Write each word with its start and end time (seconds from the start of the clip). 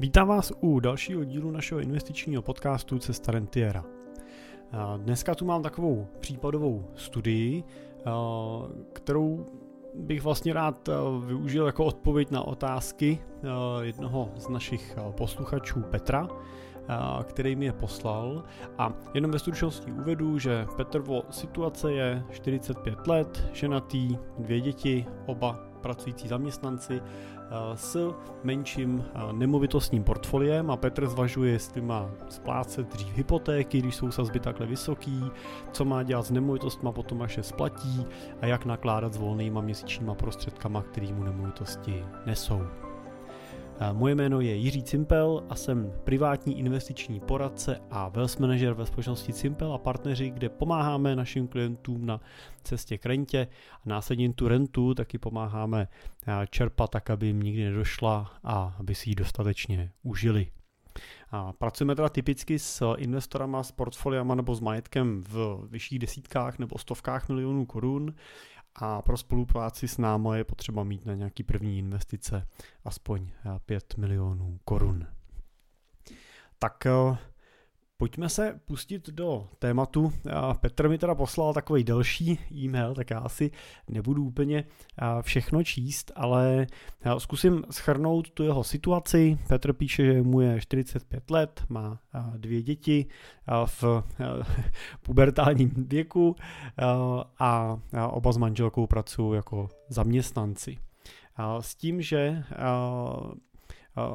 Vítám 0.00 0.28
vás 0.28 0.52
u 0.60 0.80
dalšího 0.80 1.24
dílu 1.24 1.50
našeho 1.50 1.80
investičního 1.80 2.42
podcastu 2.42 2.98
Cesta 2.98 3.32
Rentiera. 3.32 3.84
Dneska 4.96 5.34
tu 5.34 5.44
mám 5.44 5.62
takovou 5.62 6.08
případovou 6.20 6.84
studii, 6.94 7.64
kterou 8.92 9.46
bych 9.94 10.22
vlastně 10.22 10.52
rád 10.52 10.88
využil 11.26 11.66
jako 11.66 11.84
odpověď 11.84 12.30
na 12.30 12.42
otázky 12.42 13.18
jednoho 13.80 14.32
z 14.36 14.48
našich 14.48 14.98
posluchačů 15.10 15.80
Petra, 15.80 16.28
který 17.24 17.56
mi 17.56 17.64
je 17.64 17.72
poslal. 17.72 18.44
A 18.78 18.92
jenom 19.14 19.30
ve 19.30 19.38
stručnosti 19.38 19.92
uvedu, 19.92 20.38
že 20.38 20.66
Petrovo 20.76 21.22
situace 21.30 21.92
je 21.92 22.24
45 22.30 23.06
let, 23.06 23.48
ženatý, 23.52 24.18
dvě 24.38 24.60
děti, 24.60 25.06
oba 25.26 25.58
pracující 25.80 26.28
zaměstnanci 26.28 27.00
s 27.74 28.14
menším 28.44 29.04
eh, 29.14 29.32
nemovitostním 29.32 30.04
portfoliem 30.04 30.70
a 30.70 30.76
Petr 30.76 31.06
zvažuje, 31.06 31.52
jestli 31.52 31.80
má 31.80 32.10
splácet 32.28 32.92
dřív 32.92 33.16
hypotéky, 33.16 33.78
když 33.78 33.94
jsou 33.94 34.10
sazby 34.10 34.40
takhle 34.40 34.66
vysoký, 34.66 35.24
co 35.72 35.84
má 35.84 36.02
dělat 36.02 36.26
s 36.26 36.30
nemovitostma 36.30 36.92
potom, 36.92 37.22
až 37.22 37.36
je 37.36 37.42
splatí 37.42 38.06
a 38.40 38.46
jak 38.46 38.64
nakládat 38.64 39.14
s 39.14 39.16
volnýma 39.16 39.60
měsíčníma 39.60 40.14
prostředkama, 40.14 40.82
který 40.82 41.12
mu 41.12 41.24
nemovitosti 41.24 42.04
nesou. 42.26 42.62
Moje 43.92 44.14
jméno 44.14 44.40
je 44.40 44.56
Jiří 44.56 44.82
Cimpel 44.82 45.46
a 45.48 45.54
jsem 45.54 45.92
privátní 46.04 46.58
investiční 46.58 47.20
poradce 47.20 47.80
a 47.90 48.08
wealth 48.08 48.38
manager 48.38 48.72
ve 48.72 48.86
společnosti 48.86 49.32
Cimpel 49.32 49.72
a 49.72 49.78
partneři, 49.78 50.30
kde 50.30 50.48
pomáháme 50.48 51.16
našim 51.16 51.48
klientům 51.48 52.06
na 52.06 52.20
cestě 52.62 52.98
k 52.98 53.06
rentě 53.06 53.48
a 53.72 53.82
následně 53.86 54.32
tu 54.32 54.48
rentu 54.48 54.94
taky 54.94 55.18
pomáháme 55.18 55.88
čerpat 56.50 56.90
tak, 56.90 57.10
aby 57.10 57.26
jim 57.26 57.42
nikdy 57.42 57.64
nedošla 57.64 58.32
a 58.44 58.74
aby 58.78 58.94
si 58.94 59.10
ji 59.10 59.14
dostatečně 59.14 59.92
užili. 60.02 60.46
A 61.30 61.52
pracujeme 61.52 61.94
teda 61.94 62.08
typicky 62.08 62.58
s 62.58 62.94
investorama, 62.96 63.62
s 63.62 63.72
portfoliama 63.72 64.34
nebo 64.34 64.54
s 64.54 64.60
majetkem 64.60 65.22
v 65.28 65.66
vyšších 65.70 65.98
desítkách 65.98 66.58
nebo 66.58 66.78
stovkách 66.78 67.28
milionů 67.28 67.66
korun 67.66 68.14
a 68.74 69.02
pro 69.02 69.16
spolupráci 69.16 69.88
s 69.88 69.98
námi 69.98 70.28
je 70.34 70.44
potřeba 70.44 70.84
mít 70.84 71.06
na 71.06 71.14
nějaký 71.14 71.42
první 71.42 71.78
investice 71.78 72.46
aspoň 72.84 73.30
5 73.66 73.96
milionů 73.96 74.60
korun. 74.64 75.06
Tak 76.58 76.86
eh, 76.86 77.18
Pojďme 78.00 78.28
se 78.28 78.60
pustit 78.64 79.10
do 79.10 79.48
tématu. 79.58 80.12
Petr 80.60 80.88
mi 80.88 80.98
teda 80.98 81.14
poslal 81.14 81.54
takový 81.54 81.84
delší 81.84 82.38
e-mail, 82.52 82.94
tak 82.94 83.10
já 83.10 83.18
asi 83.18 83.50
nebudu 83.88 84.24
úplně 84.24 84.64
všechno 85.20 85.64
číst, 85.64 86.12
ale 86.14 86.66
zkusím 87.18 87.64
schrnout 87.70 88.30
tu 88.30 88.42
jeho 88.42 88.64
situaci. 88.64 89.38
Petr 89.48 89.72
píše, 89.72 90.04
že 90.04 90.22
mu 90.22 90.40
je 90.40 90.60
45 90.60 91.30
let, 91.30 91.64
má 91.68 92.00
dvě 92.36 92.62
děti 92.62 93.06
v 93.66 93.84
pubertálním 95.02 95.70
věku 95.88 96.36
a 97.38 97.78
oba 98.10 98.32
s 98.32 98.36
manželkou 98.36 98.86
pracují 98.86 99.36
jako 99.36 99.68
zaměstnanci. 99.88 100.78
S 101.60 101.74
tím, 101.74 102.02
že 102.02 102.44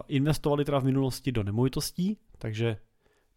investovali 0.08 0.66
teda 0.66 0.80
v 0.80 0.86
minulosti 0.86 1.31
do 1.31 1.44
nemovitostí, 1.44 2.17
takže 2.38 2.77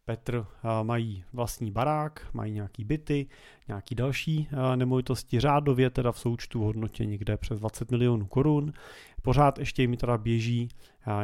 Petr 0.09 0.47
mají 0.83 1.25
vlastní 1.33 1.71
barák, 1.71 2.29
mají 2.33 2.53
nějaký 2.53 2.85
byty, 2.85 3.27
nějaký 3.69 3.95
další 3.95 4.49
nemovitosti, 4.77 5.41
řádově 5.41 5.91
teda 5.91 6.13
v 6.13 6.19
součtu 6.19 6.61
v 6.61 6.63
hodnotě 6.63 7.07
někde 7.07 7.37
přes 7.37 7.59
20 7.59 7.91
milionů 7.91 8.27
korun. 8.27 8.73
Pořád 9.23 9.59
ještě 9.59 9.83
jim 9.83 9.97
teda 9.97 10.19
běží 10.19 10.69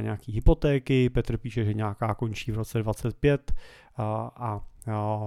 nějaký 0.01 0.33
hypotéky, 0.33 1.11
Petr 1.11 1.37
píše, 1.37 1.65
že 1.65 1.75
nějaká 1.75 2.15
končí 2.15 2.53
v 2.53 2.57
roce 2.57 2.83
25 2.83 3.53
a, 3.97 4.05
a, 4.37 4.61
a 4.93 5.21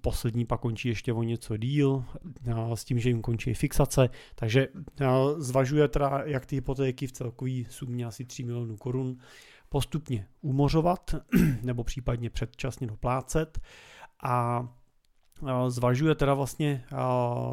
poslední 0.00 0.44
pak 0.44 0.60
končí 0.60 0.88
ještě 0.88 1.12
o 1.12 1.22
něco 1.22 1.56
díl, 1.56 2.04
s 2.74 2.84
tím, 2.84 2.98
že 2.98 3.08
jim 3.08 3.22
končí 3.22 3.54
fixace, 3.54 4.08
takže 4.34 4.68
zvažuje 5.36 5.88
teda, 5.88 6.22
jak 6.24 6.46
ty 6.46 6.56
hypotéky 6.56 7.06
v 7.06 7.12
celkový 7.12 7.66
sumě 7.70 8.06
asi 8.06 8.24
3 8.24 8.44
milionů 8.44 8.76
korun 8.76 9.16
postupně 9.70 10.28
umořovat 10.40 11.14
nebo 11.62 11.84
případně 11.84 12.30
předčasně 12.30 12.86
doplácet. 12.86 13.60
A 14.22 14.68
zvažuje 15.68 16.14
teda 16.14 16.34
vlastně, 16.34 16.84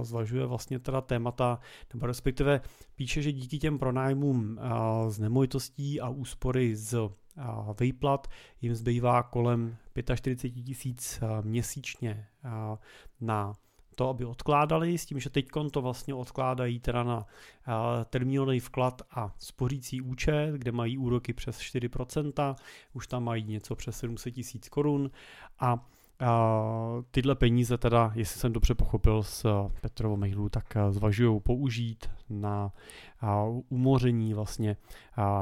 zvažuje 0.01 0.45
vlastně 0.45 0.79
teda 0.79 1.01
témata, 1.01 1.59
nebo 1.93 2.05
respektive 2.05 2.61
píše, 2.95 3.21
že 3.21 3.31
díky 3.31 3.59
těm 3.59 3.79
pronájmům 3.79 4.59
z 5.07 5.19
nemovitostí 5.19 6.01
a 6.01 6.09
úspory 6.09 6.75
z 6.75 7.09
výplat 7.79 8.27
jim 8.61 8.75
zbývá 8.75 9.23
kolem 9.23 9.77
45 10.15 10.63
tisíc 10.63 11.19
měsíčně 11.41 12.27
na 13.21 13.53
to, 13.97 14.09
aby 14.09 14.25
odkládali, 14.25 14.97
s 14.97 15.05
tím, 15.05 15.19
že 15.19 15.29
teď 15.29 15.47
to 15.71 15.81
vlastně 15.81 16.13
odkládají 16.13 16.79
teda 16.79 17.03
na 17.03 17.25
termínový 18.09 18.59
vklad 18.59 19.01
a 19.11 19.33
spořící 19.37 20.01
účet, 20.01 20.51
kde 20.51 20.71
mají 20.71 20.97
úroky 20.97 21.33
přes 21.33 21.59
4%, 21.59 22.55
už 22.93 23.07
tam 23.07 23.23
mají 23.23 23.43
něco 23.43 23.75
přes 23.75 23.99
700 23.99 24.33
tisíc 24.33 24.69
korun 24.69 25.11
a 25.59 25.85
a 26.19 27.03
tyhle 27.11 27.35
peníze 27.35 27.77
teda, 27.77 28.11
jestli 28.15 28.39
jsem 28.39 28.53
dobře 28.53 28.75
pochopil 28.75 29.23
z 29.23 29.45
Petrovo 29.81 30.17
mailu, 30.17 30.49
tak 30.49 30.77
zvažují 30.89 31.39
použít 31.39 32.09
na 32.29 32.71
umoření 33.69 34.33
vlastně 34.33 34.77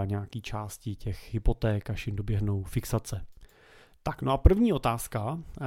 nějaký 0.05 0.41
části 0.41 0.95
těch 0.95 1.33
hypoték, 1.33 1.89
až 1.89 2.07
jim 2.07 2.15
doběhnou 2.15 2.63
fixace. 2.63 3.25
Tak 4.07 4.21
no 4.21 4.31
a 4.31 4.37
první 4.37 4.73
otázka, 4.73 5.39
eh, 5.61 5.65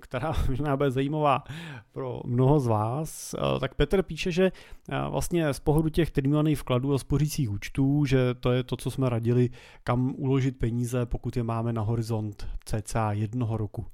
která 0.00 0.32
možná 0.48 0.76
bude 0.76 0.90
zajímavá 0.90 1.44
pro 1.92 2.20
mnoho 2.24 2.60
z 2.60 2.66
vás, 2.66 3.34
eh, 3.34 3.60
tak 3.60 3.74
Petr 3.74 4.02
píše, 4.02 4.32
že 4.32 4.44
eh, 4.44 5.08
vlastně 5.10 5.54
z 5.54 5.60
pohledu 5.60 5.88
těch 5.88 6.10
termínovaných 6.10 6.58
vkladů 6.58 6.94
a 6.94 6.98
spořících 6.98 7.50
účtů, 7.50 8.04
že 8.04 8.34
to 8.34 8.52
je 8.52 8.62
to, 8.62 8.76
co 8.76 8.90
jsme 8.90 9.10
radili, 9.10 9.50
kam 9.84 10.14
uložit 10.16 10.58
peníze, 10.58 11.06
pokud 11.06 11.36
je 11.36 11.42
máme 11.42 11.72
na 11.72 11.82
horizont 11.82 12.48
cca 12.64 13.12
jednoho 13.12 13.56
roku. 13.56 13.86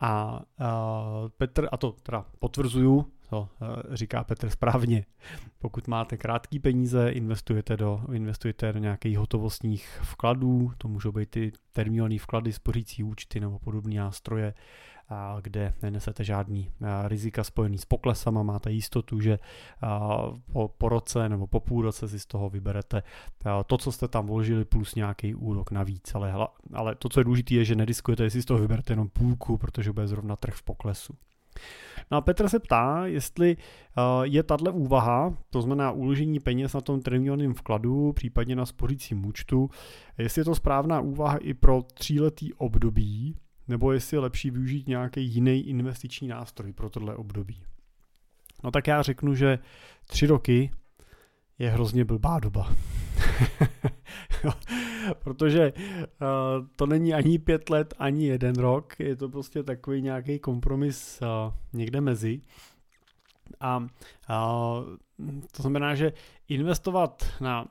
A 0.00 0.42
Petr, 1.36 1.68
a 1.72 1.76
to 1.76 1.92
teda 1.92 2.24
potvrzuju, 2.38 3.06
to 3.32 3.48
eh, 3.62 3.96
říká 3.96 4.24
Petr 4.24 4.50
správně. 4.50 5.04
Pokud 5.58 5.88
máte 5.88 6.16
krátké 6.16 6.60
peníze, 6.60 7.10
investujete 7.10 7.76
do, 7.76 8.00
investujete 8.12 8.72
do 8.72 8.78
nějakých 8.78 9.18
hotovostních 9.18 10.00
vkladů, 10.02 10.72
to 10.78 10.88
můžou 10.88 11.12
být 11.12 11.30
ty 11.30 11.52
termínové 11.72 12.18
vklady, 12.18 12.52
spořící 12.52 13.02
účty 13.02 13.40
nebo 13.40 13.58
podobné 13.58 13.94
nástroje, 13.94 14.54
kde 15.40 15.74
nenesete 15.82 16.24
žádný 16.24 16.70
eh, 16.70 17.08
rizika 17.08 17.44
spojený 17.44 17.78
s 17.78 17.84
poklesama, 17.84 18.42
máte 18.42 18.72
jistotu, 18.72 19.20
že 19.20 19.32
eh, 19.32 19.88
po, 20.52 20.68
po 20.68 20.88
roce 20.88 21.28
nebo 21.28 21.46
po 21.46 21.60
půl 21.60 21.82
roce 21.82 22.08
si 22.08 22.18
z 22.18 22.26
toho 22.26 22.50
vyberete 22.50 23.02
to, 23.66 23.78
co 23.78 23.92
jste 23.92 24.08
tam 24.08 24.26
vložili, 24.26 24.64
plus 24.64 24.94
nějaký 24.94 25.34
úrok 25.34 25.70
navíc. 25.70 26.14
Ale, 26.14 26.34
ale 26.72 26.94
to, 26.94 27.08
co 27.08 27.20
je 27.20 27.24
důležité, 27.24 27.54
je, 27.54 27.64
že 27.64 27.74
nediskujete, 27.74 28.24
jestli 28.24 28.42
z 28.42 28.44
toho 28.44 28.60
vyberete 28.60 28.92
jenom 28.92 29.08
půlku, 29.08 29.58
protože 29.58 29.92
bude 29.92 30.08
zrovna 30.08 30.36
trh 30.36 30.54
v 30.54 30.62
poklesu. 30.62 31.14
No 32.10 32.18
a 32.18 32.20
Petr 32.20 32.48
se 32.48 32.58
ptá, 32.58 33.06
jestli 33.06 33.56
eh, 33.56 34.02
je 34.22 34.42
tahle 34.42 34.70
úvaha, 34.70 35.36
to 35.50 35.62
znamená 35.62 35.90
uložení 35.90 36.40
peněz 36.40 36.72
na 36.72 36.80
tom 36.80 37.00
termínovém 37.00 37.54
vkladu, 37.54 38.12
případně 38.12 38.56
na 38.56 38.66
spořícím 38.66 39.26
účtu, 39.26 39.70
jestli 40.18 40.40
je 40.40 40.44
to 40.44 40.54
správná 40.54 41.00
úvaha 41.00 41.36
i 41.36 41.54
pro 41.54 41.82
tříletý 41.94 42.54
období, 42.54 43.36
nebo 43.68 43.92
jestli 43.92 44.16
je 44.16 44.20
lepší 44.20 44.50
využít 44.50 44.88
nějaký 44.88 45.24
jiný 45.24 45.68
investiční 45.68 46.28
nástroj 46.28 46.72
pro 46.72 46.90
tohle 46.90 47.16
období. 47.16 47.62
No 48.64 48.70
tak 48.70 48.86
já 48.86 49.02
řeknu, 49.02 49.34
že 49.34 49.58
tři 50.06 50.26
roky 50.26 50.70
je 51.58 51.70
hrozně 51.70 52.04
blbá 52.04 52.40
doba. 52.40 52.72
Protože 55.18 55.72
uh, 55.72 56.66
to 56.76 56.86
není 56.86 57.14
ani 57.14 57.38
pět 57.38 57.70
let, 57.70 57.94
ani 57.98 58.26
jeden 58.26 58.54
rok, 58.54 59.00
je 59.00 59.16
to 59.16 59.28
prostě 59.28 59.62
takový 59.62 60.02
nějaký 60.02 60.38
kompromis 60.38 61.20
uh, 61.22 61.28
někde 61.72 62.00
mezi. 62.00 62.40
A 63.60 63.76
uh, 63.78 63.86
to 65.56 65.62
znamená, 65.62 65.94
že 65.94 66.12
investovat 66.48 67.24
na 67.40 67.66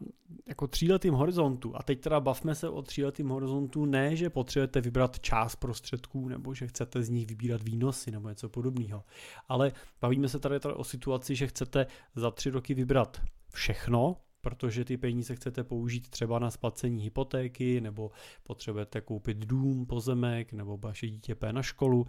jako 0.48 0.68
tříletým 0.68 1.13
horizontu, 1.13 1.75
a 1.75 1.84
teď 1.84 2.01
teda 2.01 2.19
bavme 2.19 2.56
se 2.56 2.69
o 2.69 2.81
tříletým 2.81 3.30
horizontu, 3.30 3.86
ne, 3.86 4.16
že 4.16 4.30
potřebujete 4.30 4.81
vybrat 4.81 5.19
část 5.19 5.56
prostředků, 5.56 6.30
nebo 6.30 6.54
že 6.54 6.68
chcete 6.68 7.04
z 7.04 7.10
nich 7.10 7.27
vybírat 7.27 7.63
výnosy, 7.63 8.12
nebo 8.12 8.30
něco 8.30 8.50
podobného, 8.50 9.04
ale 9.50 9.72
bavíme 10.01 10.30
se 10.30 10.39
tady, 10.39 10.60
tady 10.60 10.75
o 10.75 10.84
situaci, 10.84 11.36
že 11.36 11.48
chcete 11.48 11.88
za 12.16 12.31
tři 12.31 12.50
roky 12.50 12.74
vybrat 12.74 13.22
všechno, 13.51 14.18
protože 14.42 14.86
ty 14.86 14.98
peníze 14.98 15.36
chcete 15.36 15.63
použít 15.63 16.09
třeba 16.09 16.39
na 16.39 16.51
splacení 16.51 17.03
hypotéky, 17.03 17.81
nebo 17.81 18.12
potřebujete 18.44 19.01
koupit 19.01 19.38
dům, 19.38 19.86
pozemek, 19.86 20.53
nebo 20.53 20.77
vaše 20.77 21.07
dítě 21.07 21.36
pé 21.36 21.53
na 21.53 21.63
školu. 21.63 22.06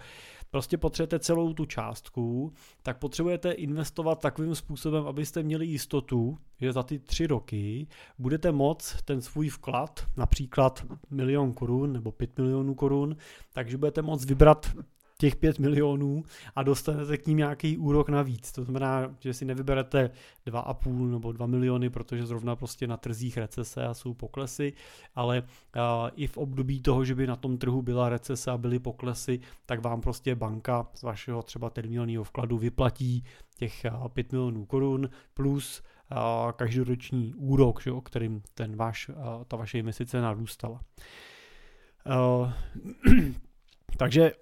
Prostě 0.51 0.79
potřebujete 0.79 1.19
celou 1.19 1.53
tu 1.53 1.65
částku, 1.65 2.53
tak 2.83 2.99
potřebujete 2.99 3.53
investovat 3.53 4.21
takovým 4.21 4.55
způsobem, 4.55 5.07
abyste 5.07 5.43
měli 5.43 5.67
jistotu, 5.67 6.39
že 6.61 6.73
za 6.73 6.83
ty 6.83 6.99
tři 6.99 7.27
roky 7.27 7.87
budete 8.19 8.53
moct 8.53 9.03
ten 9.05 9.21
svůj 9.21 9.49
vklad, 9.49 10.07
například 10.17 10.87
milion 11.11 11.53
korun 11.53 11.93
nebo 11.93 12.13
pět 12.13 12.39
milionů 12.39 12.75
korun, 12.75 13.17
takže 13.53 13.79
budete 13.79 14.03
moct 14.03 14.25
vybrat 14.25 14.67
těch 15.23 15.37
5 15.37 15.59
milionů 15.59 16.25
a 16.57 16.63
dostanete 16.63 17.19
k 17.19 17.27
ním 17.27 17.39
nějaký 17.39 17.79
úrok 17.79 18.09
navíc. 18.09 18.53
To 18.53 18.65
znamená, 18.65 19.15
že 19.21 19.35
si 19.35 19.45
nevyberete 19.45 20.11
2,5 20.47 21.11
nebo 21.11 21.33
2 21.33 21.47
miliony, 21.47 21.91
protože 21.91 22.27
zrovna 22.27 22.57
prostě 22.57 22.87
na 22.87 22.97
trzích 22.97 23.37
recese 23.37 23.87
a 23.87 23.95
jsou 23.95 24.15
poklesy, 24.15 24.73
ale 25.15 25.43
i 26.17 26.27
v 26.27 26.37
období 26.37 26.83
toho, 26.83 27.05
že 27.05 27.15
by 27.15 27.27
na 27.27 27.37
tom 27.37 27.59
trhu 27.59 27.83
byla 27.83 28.09
recese 28.09 28.51
a 28.51 28.59
byly 28.59 28.79
poklesy, 28.79 29.41
tak 29.67 29.83
vám 29.83 30.01
prostě 30.01 30.35
banka 30.35 30.87
z 30.95 31.03
vašeho 31.03 31.43
třeba 31.43 31.71
terminálního 31.71 32.25
vkladu 32.25 32.59
vyplatí 32.59 33.25
těch 33.57 33.87
uh, 33.95 34.09
5 34.09 34.33
milionů 34.33 34.67
korun 34.67 35.11
plus 35.35 35.83
každoroční 36.57 37.35
úrok, 37.35 37.83
že, 37.83 37.91
kterým 38.05 38.43
ten 38.55 38.77
váš, 38.77 39.11
ta 39.49 39.57
vaše 39.57 39.79
investice 39.79 40.21
narůstala. 40.21 40.81
Takže 43.97 44.33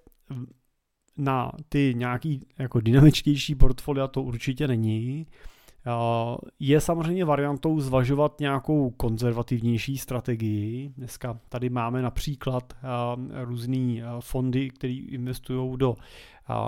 na 1.17 1.53
ty 1.69 1.95
nějaký 1.97 2.47
jako 2.59 2.81
dynamičtější 2.81 3.55
portfolia 3.55 4.09
to 4.09 4.23
určitě 4.23 4.69
není. 4.69 5.27
Je 6.61 6.81
samozřejmě 6.81 7.25
variantou 7.25 7.81
zvažovat 7.81 8.41
nějakou 8.41 8.91
konzervativnější 8.91 9.99
strategii. 9.99 10.93
Dneska 10.97 11.39
tady 11.49 11.71
máme 11.71 12.03
například 12.03 12.73
různé 13.45 14.03
fondy, 14.21 14.71
které 14.71 14.93
investují 14.93 15.77
do 15.77 15.95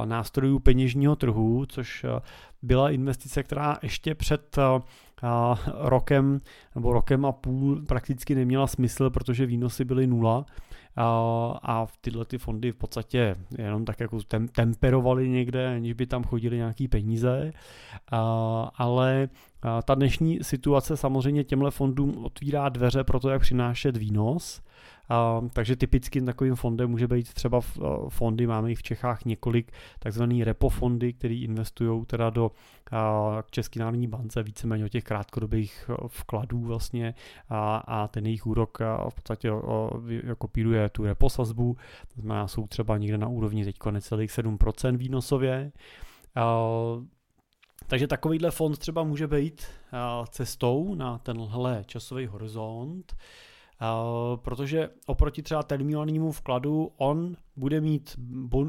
nástrojů 0.05 0.59
peněžního 0.59 1.17
trhu, 1.17 1.67
což 1.69 2.07
byla 2.63 2.91
investice, 2.91 3.43
která 3.43 3.79
ještě 3.83 4.15
před 4.15 4.57
rokem 5.75 6.41
nebo 6.75 6.93
rokem 6.93 7.25
a 7.25 7.33
půl 7.33 7.83
prakticky 7.83 8.35
neměla 8.35 8.67
smysl, 8.67 9.11
protože 9.11 9.47
výnosy 9.47 9.85
byly 9.85 10.07
nula 10.07 10.47
a 10.97 11.87
tyhle 12.01 12.25
ty 12.25 12.39
fondy 12.39 12.73
v 12.73 12.77
podstatě 12.77 13.37
jenom 13.59 13.85
tak 13.85 14.01
jako 14.01 14.23
tem, 14.23 14.49
temperovaly 14.49 15.29
někde, 15.29 15.75
aniž 15.75 15.93
by 15.93 16.07
tam 16.07 16.25
chodili 16.25 16.57
nějaký 16.57 16.89
peníze, 16.89 17.53
ale 18.75 19.29
ta 19.85 19.95
dnešní 19.95 20.39
situace 20.43 20.97
samozřejmě 20.97 21.45
těmhle 21.45 21.71
fondům 21.71 22.25
otvírá 22.25 22.69
dveře 22.69 23.05
pro 23.05 23.21
to, 23.21 23.29
jak 23.29 23.43
přinášet 23.43 23.97
výnos, 23.97 24.63
a, 25.13 25.43
takže 25.53 25.77
typicky 25.77 26.23
takovým 26.23 26.55
fondem 26.55 26.91
může 26.91 27.09
být 27.09 27.35
třeba 27.35 27.61
fondy, 28.09 28.47
máme 28.47 28.71
jich 28.71 28.79
v 28.79 28.83
Čechách 28.83 29.25
několik, 29.25 29.73
takzvaný 29.99 30.45
repo 30.45 30.69
fondy, 30.69 31.13
které 31.13 31.35
investují 31.35 32.05
teda 32.07 32.31
do 32.31 32.51
a, 32.93 33.43
České 33.51 33.81
národní 33.81 34.09
bance 34.09 34.43
víceméně 34.43 34.85
o 34.85 34.89
těch 34.89 35.05
krátkodobých 35.05 35.91
vkladů 36.09 36.61
vlastně 36.61 37.15
a, 37.49 37.77
a 37.77 38.09
ten 38.09 38.27
jejich 38.27 38.47
úrok 38.47 38.81
a 38.81 39.11
v 39.11 39.15
podstatě 39.15 39.51
kopíruje 40.39 40.89
tu 40.89 41.05
repo 41.05 41.31
sazbu, 41.31 41.77
to 42.15 42.21
znamená 42.21 42.49
jsou 42.49 42.67
třeba 42.67 42.99
někde 42.99 43.19
na 43.19 43.29
úrovni 43.29 43.65
teď 43.65 43.77
necelých 43.91 44.31
7% 44.31 44.97
výnosově. 44.97 45.73
A, 46.35 46.57
takže 47.87 48.07
takovýhle 48.07 48.51
fond 48.51 48.79
třeba 48.79 49.05
může 49.05 49.27
být 49.27 49.67
cestou 50.31 50.95
na 50.95 51.19
tenhle 51.19 51.85
časový 51.87 52.27
horizont. 52.27 53.17
Eh, 53.83 54.37
protože 54.37 54.91
oproti 55.07 55.43
třeba 55.43 55.63
terminálnímu 55.63 56.33
vkladu 56.33 56.93
on 56.97 57.37
bude 57.57 57.81
mít 57.81 58.17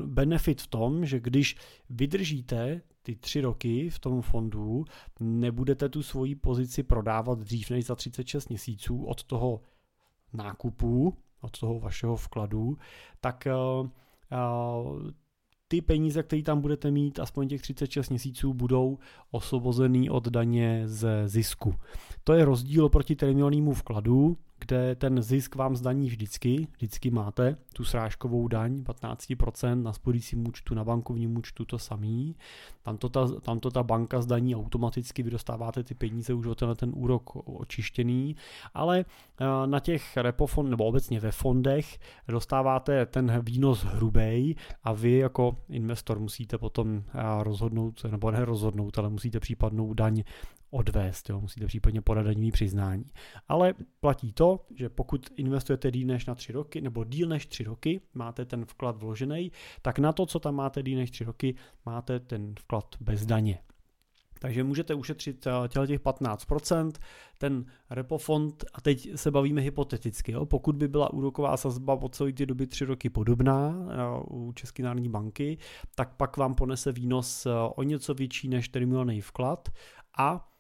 benefit 0.06 0.62
v 0.62 0.68
tom, 0.68 1.06
že 1.06 1.20
když 1.20 1.56
vydržíte 1.90 2.82
ty 3.04 3.16
tři 3.16 3.42
roky 3.42 3.90
v 3.90 4.00
tom 4.00 4.22
fondu, 4.22 4.86
nebudete 5.20 5.90
tu 5.90 6.04
svoji 6.04 6.36
pozici 6.36 6.84
prodávat 6.84 7.40
dřív 7.40 7.70
než 7.70 7.86
za 7.86 7.96
36 7.96 8.50
měsíců 8.50 9.04
od 9.06 9.24
toho 9.24 9.62
nákupu, 10.34 11.18
od 11.42 11.60
toho 11.60 11.80
vašeho 11.80 12.16
vkladu, 12.16 12.78
tak 13.22 13.48
uh, 13.82 13.88
uh, 13.88 15.12
ty 15.68 15.82
peníze, 15.82 16.24
které 16.24 16.44
tam 16.44 16.62
budete 16.62 16.92
mít, 16.92 17.20
aspoň 17.20 17.48
těch 17.48 17.62
36 17.62 18.10
měsíců, 18.10 18.54
budou 18.54 18.98
osvobozený 19.32 20.10
od 20.10 20.28
daně 20.28 20.84
ze 20.86 21.28
zisku. 21.28 21.76
To 22.24 22.34
je 22.34 22.46
rozdíl 22.46 22.90
proti 22.90 23.16
terminálnímu 23.16 23.74
vkladu, 23.74 24.38
kde 24.66 24.96
ten 24.96 25.22
zisk 25.22 25.56
vám 25.56 25.76
zdaní 25.76 26.08
vždycky, 26.08 26.68
vždycky 26.78 27.12
máte 27.12 27.56
tu 27.74 27.84
srážkovou 27.84 28.48
daň 28.48 28.84
15% 28.84 29.84
na 29.84 29.94
spořícím 29.94 30.48
účtu, 30.48 30.76
na 30.76 30.84
bankovním 30.84 31.38
účtu 31.38 31.66
to 31.66 31.80
samý. 31.80 32.36
Tam 32.84 32.98
to 32.98 33.10
ta, 33.10 33.28
tam 33.28 33.60
to 33.60 33.72
ta 33.72 33.84
banka 33.84 34.22
zdaní 34.22 34.56
automaticky, 34.56 35.24
vy 35.24 35.32
dostáváte 35.32 35.84
ty 35.84 35.94
peníze 35.94 36.34
už 36.34 36.48
o 36.48 36.56
tenhle 36.56 36.76
ten 36.76 36.92
úrok 36.96 37.36
očištěný, 37.60 38.36
ale 38.74 39.00
eh, 39.00 39.68
na 39.68 39.80
těch 39.80 40.18
repofond, 40.18 40.70
nebo 40.70 40.86
obecně 40.86 41.20
ve 41.20 41.32
fondech 41.32 42.00
dostáváte 42.28 43.06
ten 43.06 43.42
výnos 43.42 43.84
hrubej 43.84 44.56
a 44.84 44.94
vy 44.94 45.12
jako 45.12 45.58
investor 45.70 46.20
musíte 46.20 46.58
potom 46.58 47.04
eh, 47.08 47.44
rozhodnout, 47.44 48.04
nebo 48.12 48.32
ne 48.32 48.46
rozhodnout, 48.46 49.00
ale 49.00 49.10
musíte 49.10 49.40
případnou 49.40 49.94
daň 49.94 50.24
odvést, 50.74 51.30
jo, 51.30 51.42
musíte 51.42 51.66
případně 51.66 52.02
podat 52.02 52.26
daňový 52.26 52.52
přiznání. 52.52 53.06
Ale 53.48 53.74
platí 54.00 54.34
to, 54.34 54.66
že 54.76 54.90
pokud 54.90 55.30
investujete 55.36 55.92
díl 55.92 56.08
než 56.08 56.26
na 56.26 56.36
tři 56.36 56.52
roky, 56.52 56.82
nebo 56.82 57.04
díl 57.04 57.28
než 57.28 57.46
tři 57.46 57.64
roky, 57.64 58.02
máte 58.14 58.46
ten 58.46 58.66
vklad 58.66 58.98
vložený, 58.98 59.52
tak 59.82 60.00
na 60.00 60.14
to, 60.14 60.26
co 60.26 60.40
tam 60.40 60.56
máte 60.56 60.84
díl 60.84 61.00
než 61.00 61.12
tři 61.12 61.24
roky, 61.24 61.56
máte 61.86 62.20
ten 62.20 62.56
vklad 62.60 62.96
bez 63.00 63.26
daně. 63.26 63.60
Takže 64.40 64.64
můžete 64.64 64.94
ušetřit 64.94 65.48
eh, 65.48 65.68
těle 65.68 65.88
těch 65.88 66.00
15%, 66.00 66.92
ten 67.38 67.66
repo 67.90 68.18
fond, 68.18 68.66
a 68.74 68.82
teď 68.82 69.10
se 69.16 69.32
bavíme 69.32 69.62
hypoteticky, 69.62 70.32
jo, 70.32 70.46
pokud 70.46 70.76
by 70.76 70.88
byla 70.88 71.14
úroková 71.14 71.58
sazba 71.58 71.98
po 71.98 72.10
celé 72.10 72.34
ty 72.34 72.46
doby 72.46 72.68
3 72.68 72.86
roky 72.86 73.10
podobná 73.10 73.76
eh, 73.90 73.96
u 74.30 74.52
České 74.54 74.84
národní 74.84 75.10
banky, 75.10 75.58
tak 75.96 76.16
pak 76.16 76.38
vám 76.38 76.56
ponese 76.56 76.92
výnos 76.92 77.46
eh, 77.46 77.50
o 77.76 77.84
něco 77.84 78.14
větší 78.14 78.48
než 78.48 78.70
terminovaný 78.70 79.22
vklad 79.22 79.70
a 80.18 80.53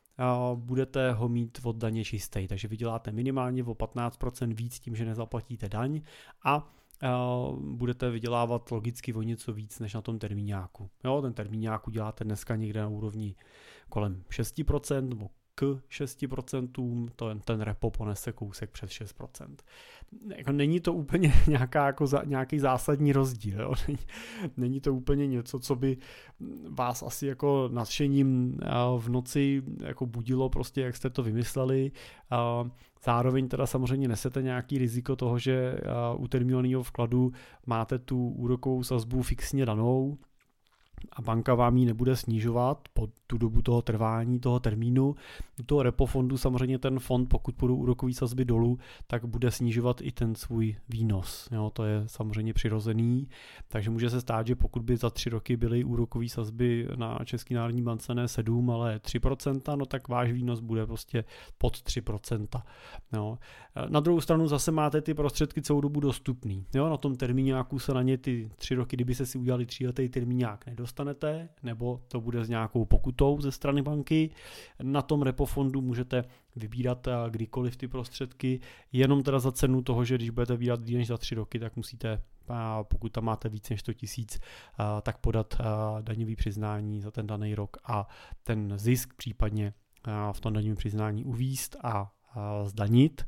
budete 0.55 1.11
ho 1.11 1.29
mít 1.29 1.59
od 1.63 1.75
daně 1.75 2.03
čistý. 2.03 2.47
Takže 2.47 2.67
vyděláte 2.67 3.11
minimálně 3.11 3.63
o 3.63 3.73
15% 3.73 4.53
víc 4.53 4.79
tím, 4.79 4.95
že 4.95 5.05
nezaplatíte 5.05 5.69
daň 5.69 6.01
a 6.43 6.73
budete 7.59 8.09
vydělávat 8.09 8.71
logicky 8.71 9.13
o 9.13 9.21
něco 9.21 9.53
víc 9.53 9.79
než 9.79 9.93
na 9.93 10.01
tom 10.01 10.19
termíňáku. 10.19 10.89
Jo, 11.03 11.21
ten 11.21 11.33
termíňák 11.33 11.81
děláte 11.91 12.23
dneska 12.23 12.55
někde 12.55 12.81
na 12.81 12.87
úrovni 12.87 13.35
kolem 13.89 14.23
6% 14.29 15.09
nebo 15.09 15.29
k 15.55 15.79
6%, 15.89 17.09
to, 17.15 17.35
ten 17.45 17.61
repo 17.61 17.91
ponese 17.91 18.31
kousek 18.31 18.71
přes 18.71 18.89
6%. 18.89 19.55
Jako 20.35 20.51
není 20.51 20.79
to 20.79 20.93
úplně 20.93 21.33
nějaká, 21.47 21.85
jako 21.85 22.07
za, 22.07 22.23
nějaký 22.25 22.59
zásadní 22.59 23.13
rozdíl. 23.13 23.61
Jo? 23.61 23.73
Není, 23.87 23.99
není 24.57 24.81
to 24.81 24.93
úplně 24.93 25.27
něco, 25.27 25.59
co 25.59 25.75
by 25.75 25.97
vás 26.69 27.03
asi 27.03 27.27
jako 27.27 27.69
nadšením 27.73 28.59
v 28.97 29.09
noci 29.09 29.63
jako 29.81 30.05
budilo, 30.05 30.49
prostě 30.49 30.81
jak 30.81 30.95
jste 30.95 31.09
to 31.09 31.23
vymysleli. 31.23 31.91
Zároveň 33.05 33.47
teda 33.47 33.65
samozřejmě 33.65 34.07
nesete 34.07 34.41
nějaký 34.41 34.77
riziko 34.77 35.15
toho, 35.15 35.39
že 35.39 35.75
u 36.17 36.27
terminálního 36.27 36.83
vkladu 36.83 37.31
máte 37.65 37.99
tu 37.99 38.29
úrokovou 38.29 38.83
sazbu 38.83 39.21
fixně 39.21 39.65
danou, 39.65 40.17
a 41.11 41.21
banka 41.21 41.55
vám 41.55 41.77
ji 41.77 41.85
nebude 41.85 42.15
snižovat 42.15 42.87
po 42.93 43.09
tu 43.27 43.37
dobu 43.37 43.61
toho 43.61 43.81
trvání, 43.81 44.39
toho 44.39 44.59
termínu. 44.59 45.15
U 45.59 45.63
toho 45.63 45.83
repo 45.83 46.05
fondu 46.05 46.37
samozřejmě 46.37 46.79
ten 46.79 46.99
fond, 46.99 47.25
pokud 47.25 47.55
půjdou 47.55 47.75
úrokový 47.75 48.13
sazby 48.13 48.45
dolů, 48.45 48.79
tak 49.07 49.25
bude 49.25 49.51
snižovat 49.51 50.01
i 50.01 50.11
ten 50.11 50.35
svůj 50.35 50.75
výnos. 50.89 51.49
Jo, 51.51 51.71
to 51.73 51.83
je 51.83 52.03
samozřejmě 52.05 52.53
přirozený, 52.53 53.27
takže 53.67 53.89
může 53.89 54.09
se 54.09 54.21
stát, 54.21 54.47
že 54.47 54.55
pokud 54.55 54.81
by 54.81 54.97
za 54.97 55.09
tři 55.09 55.29
roky 55.29 55.57
byly 55.57 55.83
úrokové 55.83 56.29
sazby 56.29 56.87
na 56.95 57.19
České 57.25 57.55
národní 57.55 57.81
bance 57.81 58.15
ne 58.15 58.27
7, 58.27 58.69
ale 58.69 58.97
3%, 58.97 59.77
no 59.77 59.85
tak 59.85 60.07
váš 60.07 60.31
výnos 60.31 60.59
bude 60.59 60.85
prostě 60.85 61.23
pod 61.57 61.77
3%. 61.77 62.61
Jo. 63.13 63.37
Na 63.89 63.99
druhou 63.99 64.21
stranu 64.21 64.47
zase 64.47 64.71
máte 64.71 65.01
ty 65.01 65.13
prostředky 65.13 65.61
celou 65.61 65.81
dobu 65.81 65.99
dostupný. 65.99 66.65
Jo, 66.75 66.89
na 66.89 66.97
tom 66.97 67.15
termíňáku 67.15 67.79
se 67.79 67.93
na 67.93 68.01
ně 68.01 68.17
ty 68.17 68.49
tři 68.55 68.75
roky, 68.75 68.95
kdyby 68.95 69.15
se 69.15 69.25
si 69.25 69.37
udělali 69.37 69.65
tříletý 69.65 70.09
termíňák, 70.09 70.67
nedostanete, 70.93 71.49
nebo 71.63 72.01
to 72.07 72.21
bude 72.21 72.45
s 72.45 72.49
nějakou 72.49 72.85
pokutou 72.85 73.41
ze 73.41 73.51
strany 73.51 73.81
banky. 73.81 74.29
Na 74.81 75.01
tom 75.01 75.21
repofondu 75.21 75.81
můžete 75.81 76.23
vybírat 76.55 77.07
eh, 77.07 77.11
kdykoliv 77.29 77.77
ty 77.77 77.87
prostředky, 77.87 78.59
jenom 78.91 79.23
teda 79.23 79.39
za 79.39 79.51
cenu 79.51 79.81
toho, 79.81 80.05
že 80.05 80.15
když 80.15 80.29
budete 80.29 80.53
vybírat 80.53 80.83
díl 80.83 80.97
než 80.97 81.07
za 81.07 81.17
tři 81.17 81.35
roky, 81.35 81.59
tak 81.59 81.75
musíte 81.75 82.21
pokud 82.83 83.11
tam 83.11 83.23
máte 83.23 83.49
více 83.49 83.73
než 83.73 83.79
100 83.79 83.93
tisíc, 83.93 84.39
tak 85.01 85.17
podat 85.17 85.55
daňový 86.01 86.35
přiznání 86.35 87.01
za 87.01 87.11
ten 87.11 87.27
daný 87.27 87.55
rok 87.55 87.77
a 87.83 88.07
ten 88.43 88.73
zisk 88.75 89.13
případně 89.13 89.73
v 90.31 90.39
tom 90.39 90.53
daňovém 90.53 90.75
přiznání 90.75 91.23
uvíst 91.25 91.75
a 91.83 92.11
zdanit. 92.65 93.25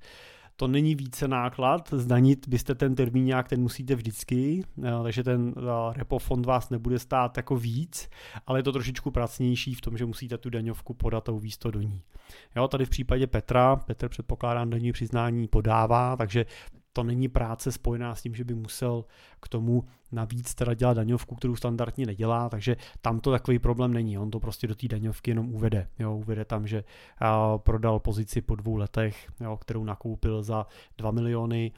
To 0.58 0.68
není 0.68 0.96
více 0.96 1.28
náklad, 1.28 1.90
zdanit 1.94 2.48
byste 2.48 2.76
ten 2.76 2.96
termín 2.96 3.26
nějak, 3.26 3.48
ten 3.48 3.62
musíte 3.62 3.96
vždycky, 3.96 4.64
takže 5.04 5.24
ten 5.24 5.54
repo 5.92 6.20
fond 6.20 6.46
vás 6.46 6.70
nebude 6.70 7.00
stát 7.00 7.38
jako 7.38 7.56
víc, 7.56 8.10
ale 8.48 8.60
je 8.60 8.64
to 8.64 8.72
trošičku 8.72 9.12
pracnější 9.12 9.74
v 9.74 9.82
tom, 9.82 9.98
že 9.98 10.06
musíte 10.06 10.38
tu 10.38 10.50
daňovku 10.50 10.94
podat 10.94 11.30
a 11.30 11.32
uvíst 11.32 11.60
to 11.60 11.72
do 11.72 11.82
ní. 11.82 12.02
Jo, 12.56 12.68
tady 12.68 12.86
v 12.86 12.90
případě 12.90 13.28
Petra, 13.28 13.76
Petr 13.76 14.10
předpokládám 14.10 14.70
daňové 14.70 14.94
přiznání 14.94 15.48
podává, 15.48 16.16
takže 16.16 16.46
to 16.94 17.04
není 17.04 17.28
práce 17.28 17.72
spojená 17.72 18.16
s 18.16 18.22
tím, 18.22 18.36
že 18.36 18.44
by 18.44 18.54
musel 18.54 19.06
k 19.46 19.50
tomu 19.50 19.84
navíc 20.12 20.56
teda 20.56 20.74
dělat 20.74 20.94
daňovku, 20.94 21.36
kterou 21.36 21.56
standardně 21.56 22.06
nedělá, 22.06 22.50
takže 22.50 22.76
tam 23.02 23.20
to 23.20 23.32
takový 23.32 23.60
problém 23.60 23.94
není. 23.94 24.18
On 24.18 24.32
to 24.32 24.40
prostě 24.40 24.68
do 24.68 24.76
té 24.76 24.88
daňovky 24.88 25.32
jenom 25.32 25.54
uvede. 25.54 25.88
Jo, 26.00 26.16
uvede 26.16 26.46
tam, 26.46 26.68
že 26.68 26.84
prodal 27.58 28.00
pozici 28.00 28.42
po 28.42 28.56
dvou 28.56 28.76
letech, 28.76 29.28
jo, 29.40 29.58
kterou 29.58 29.84
nakoupil 29.84 30.44
za 30.44 30.66
2 30.98 31.12
miliony, 31.12 31.72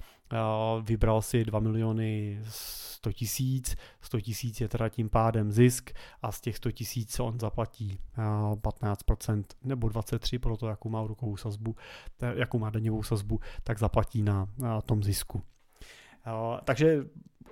vybral 0.81 1.21
si 1.21 1.45
2 1.45 1.59
miliony 1.59 2.39
100 2.49 3.11
tisíc, 3.11 3.75
100 4.01 4.21
tisíc 4.21 4.61
je 4.61 4.67
teda 4.67 4.89
tím 4.89 5.09
pádem 5.09 5.51
zisk 5.51 5.91
a 6.21 6.31
z 6.31 6.41
těch 6.41 6.57
100 6.57 6.71
tisíc 6.71 7.19
on 7.19 7.39
zaplatí 7.39 7.99
15% 8.17 9.43
nebo 9.63 9.87
23% 9.87 10.39
pro 10.39 10.57
to, 10.57 10.67
jakou 10.67 10.89
má 10.89 11.01
úrokovou 11.01 11.37
sazbu, 11.37 11.75
jakou 12.35 12.59
má 12.59 12.69
daňovou 12.69 13.03
sazbu, 13.03 13.39
tak 13.63 13.79
zaplatí 13.79 14.23
na 14.23 14.47
tom 14.85 15.03
zisku. 15.03 15.41
Takže 16.63 17.05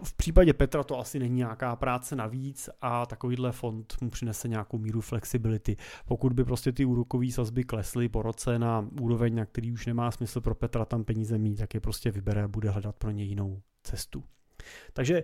v 0.04 0.14
případě 0.14 0.54
Petra 0.54 0.84
to 0.84 1.00
asi 1.00 1.20
není 1.20 1.36
nějaká 1.36 1.76
práce 1.76 2.16
navíc 2.16 2.70
a 2.82 3.06
takovýhle 3.06 3.52
fond 3.52 3.96
mu 4.02 4.10
přinese 4.10 4.48
nějakou 4.48 4.78
míru 4.78 5.02
flexibility. 5.02 5.76
Pokud 6.06 6.34
by 6.34 6.44
prostě 6.44 6.72
ty 6.72 6.86
úrokové 6.86 7.32
sazby 7.32 7.64
klesly 7.64 8.10
po 8.10 8.22
roce 8.22 8.60
na 8.60 8.88
úroveň, 9.02 9.36
na 9.36 9.46
který 9.46 9.72
už 9.72 9.86
nemá 9.86 10.12
smysl 10.12 10.42
pro 10.42 10.56
Petra 10.56 10.86
tam 10.86 11.04
peníze 11.04 11.38
mít, 11.38 11.56
tak 11.56 11.74
je 11.74 11.80
prostě 11.80 12.12
vybere 12.12 12.44
a 12.44 12.48
bude 12.48 12.70
hledat 12.70 12.96
pro 12.96 13.12
ně 13.12 13.24
jinou 13.24 13.62
cestu. 13.84 14.24
Takže 14.94 15.24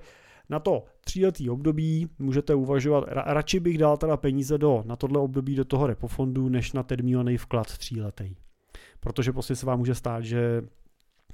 na 0.50 0.60
to 0.60 0.86
tříletý 1.02 1.50
období 1.50 2.10
můžete 2.20 2.56
uvažovat, 2.56 3.04
radši 3.08 3.60
bych 3.60 3.78
dal 3.78 3.98
teda 3.98 4.18
peníze 4.18 4.58
do, 4.58 4.84
na 4.86 4.96
tohle 4.96 5.20
období 5.20 5.56
do 5.56 5.66
toho 5.66 5.88
repofondu, 5.88 6.50
než 6.50 6.74
na 6.74 6.84
termínovaný 6.84 7.38
vklad 7.38 7.78
tříletý. 7.78 8.36
Protože 9.00 9.34
prostě 9.34 9.56
se 9.56 9.66
vám 9.66 9.80
může 9.80 9.96
stát, 9.96 10.24
že 10.24 10.62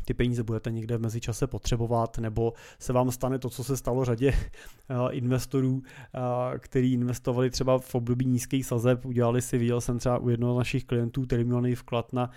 ty 0.07 0.13
peníze 0.13 0.43
budete 0.43 0.71
někde 0.71 0.97
v 0.97 1.01
mezičase 1.01 1.47
potřebovat, 1.47 2.17
nebo 2.17 2.53
se 2.79 2.93
vám 2.93 3.11
stane 3.11 3.39
to, 3.39 3.49
co 3.49 3.63
se 3.63 3.77
stalo 3.77 4.05
řadě 4.05 4.33
eh, 4.89 4.95
investorů, 5.11 5.81
eh, 5.83 6.59
který 6.59 6.93
investovali 6.93 7.49
třeba 7.49 7.79
v 7.79 7.95
období 7.95 8.25
nízkých 8.25 8.65
sazeb, 8.65 9.05
udělali 9.05 9.41
si, 9.41 9.57
viděl 9.57 9.81
jsem 9.81 9.99
třeba 9.99 10.17
u 10.17 10.29
jednoho 10.29 10.53
z 10.53 10.57
našich 10.57 10.85
klientů 10.85 11.25
termínovaný 11.25 11.75
vklad 11.75 12.13
na, 12.13 12.29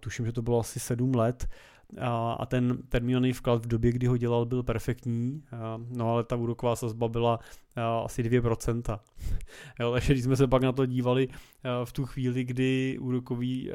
tuším, 0.00 0.26
že 0.26 0.32
to 0.32 0.42
bylo 0.42 0.60
asi 0.60 0.80
7 0.80 1.14
let, 1.14 1.48
a 2.38 2.46
ten 2.46 2.78
termínový 2.88 3.32
vklad 3.32 3.64
v 3.64 3.68
době, 3.68 3.92
kdy 3.92 4.06
ho 4.06 4.16
dělal, 4.16 4.44
byl 4.44 4.62
perfektní, 4.62 5.42
no 5.88 6.10
ale 6.10 6.24
ta 6.24 6.36
úroková 6.36 6.76
sazba 6.76 7.08
byla 7.08 7.38
asi 8.04 8.22
2%. 8.22 8.98
jo, 9.80 9.92
takže 9.92 10.12
když 10.12 10.24
jsme 10.24 10.36
se 10.36 10.46
pak 10.46 10.62
na 10.62 10.72
to 10.72 10.86
dívali 10.86 11.28
v 11.84 11.92
tu 11.92 12.06
chvíli, 12.06 12.44
kdy 12.44 12.98
úrokový 13.00 13.70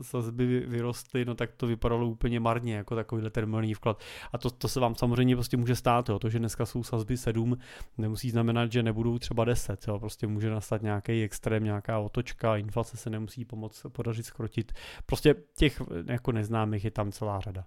sazby 0.00 0.60
vyrostly, 0.66 1.24
no 1.24 1.34
tak 1.34 1.50
to 1.56 1.66
vypadalo 1.66 2.08
úplně 2.08 2.40
marně, 2.40 2.74
jako 2.74 2.94
takovýhle 2.94 3.30
termínový 3.30 3.74
vklad. 3.74 4.00
A 4.32 4.38
to, 4.38 4.50
to 4.50 4.68
se 4.68 4.80
vám 4.80 4.94
samozřejmě 4.94 5.36
prostě 5.36 5.56
může 5.56 5.76
stát, 5.76 6.08
jo. 6.08 6.18
to, 6.18 6.28
že 6.28 6.38
dneska 6.38 6.66
jsou 6.66 6.82
sazby 6.82 7.16
7, 7.16 7.58
nemusí 7.98 8.30
znamenat, 8.30 8.72
že 8.72 8.82
nebudou 8.82 9.18
třeba 9.18 9.44
10, 9.44 9.84
jo. 9.88 9.98
prostě 9.98 10.26
může 10.26 10.50
nastat 10.50 10.82
nějaký 10.82 11.22
extrém, 11.22 11.64
nějaká 11.64 11.98
otočka, 11.98 12.56
inflace 12.56 12.96
se 12.96 13.10
nemusí 13.10 13.44
pomoct 13.44 13.86
podařit 13.92 14.26
skrotit. 14.26 14.72
Prostě 15.06 15.34
těch 15.56 15.82
jako 16.06 16.32
neznámých 16.32 16.84
je 16.84 16.90
tam 16.90 17.12
celá 17.12 17.40
řada. 17.40 17.64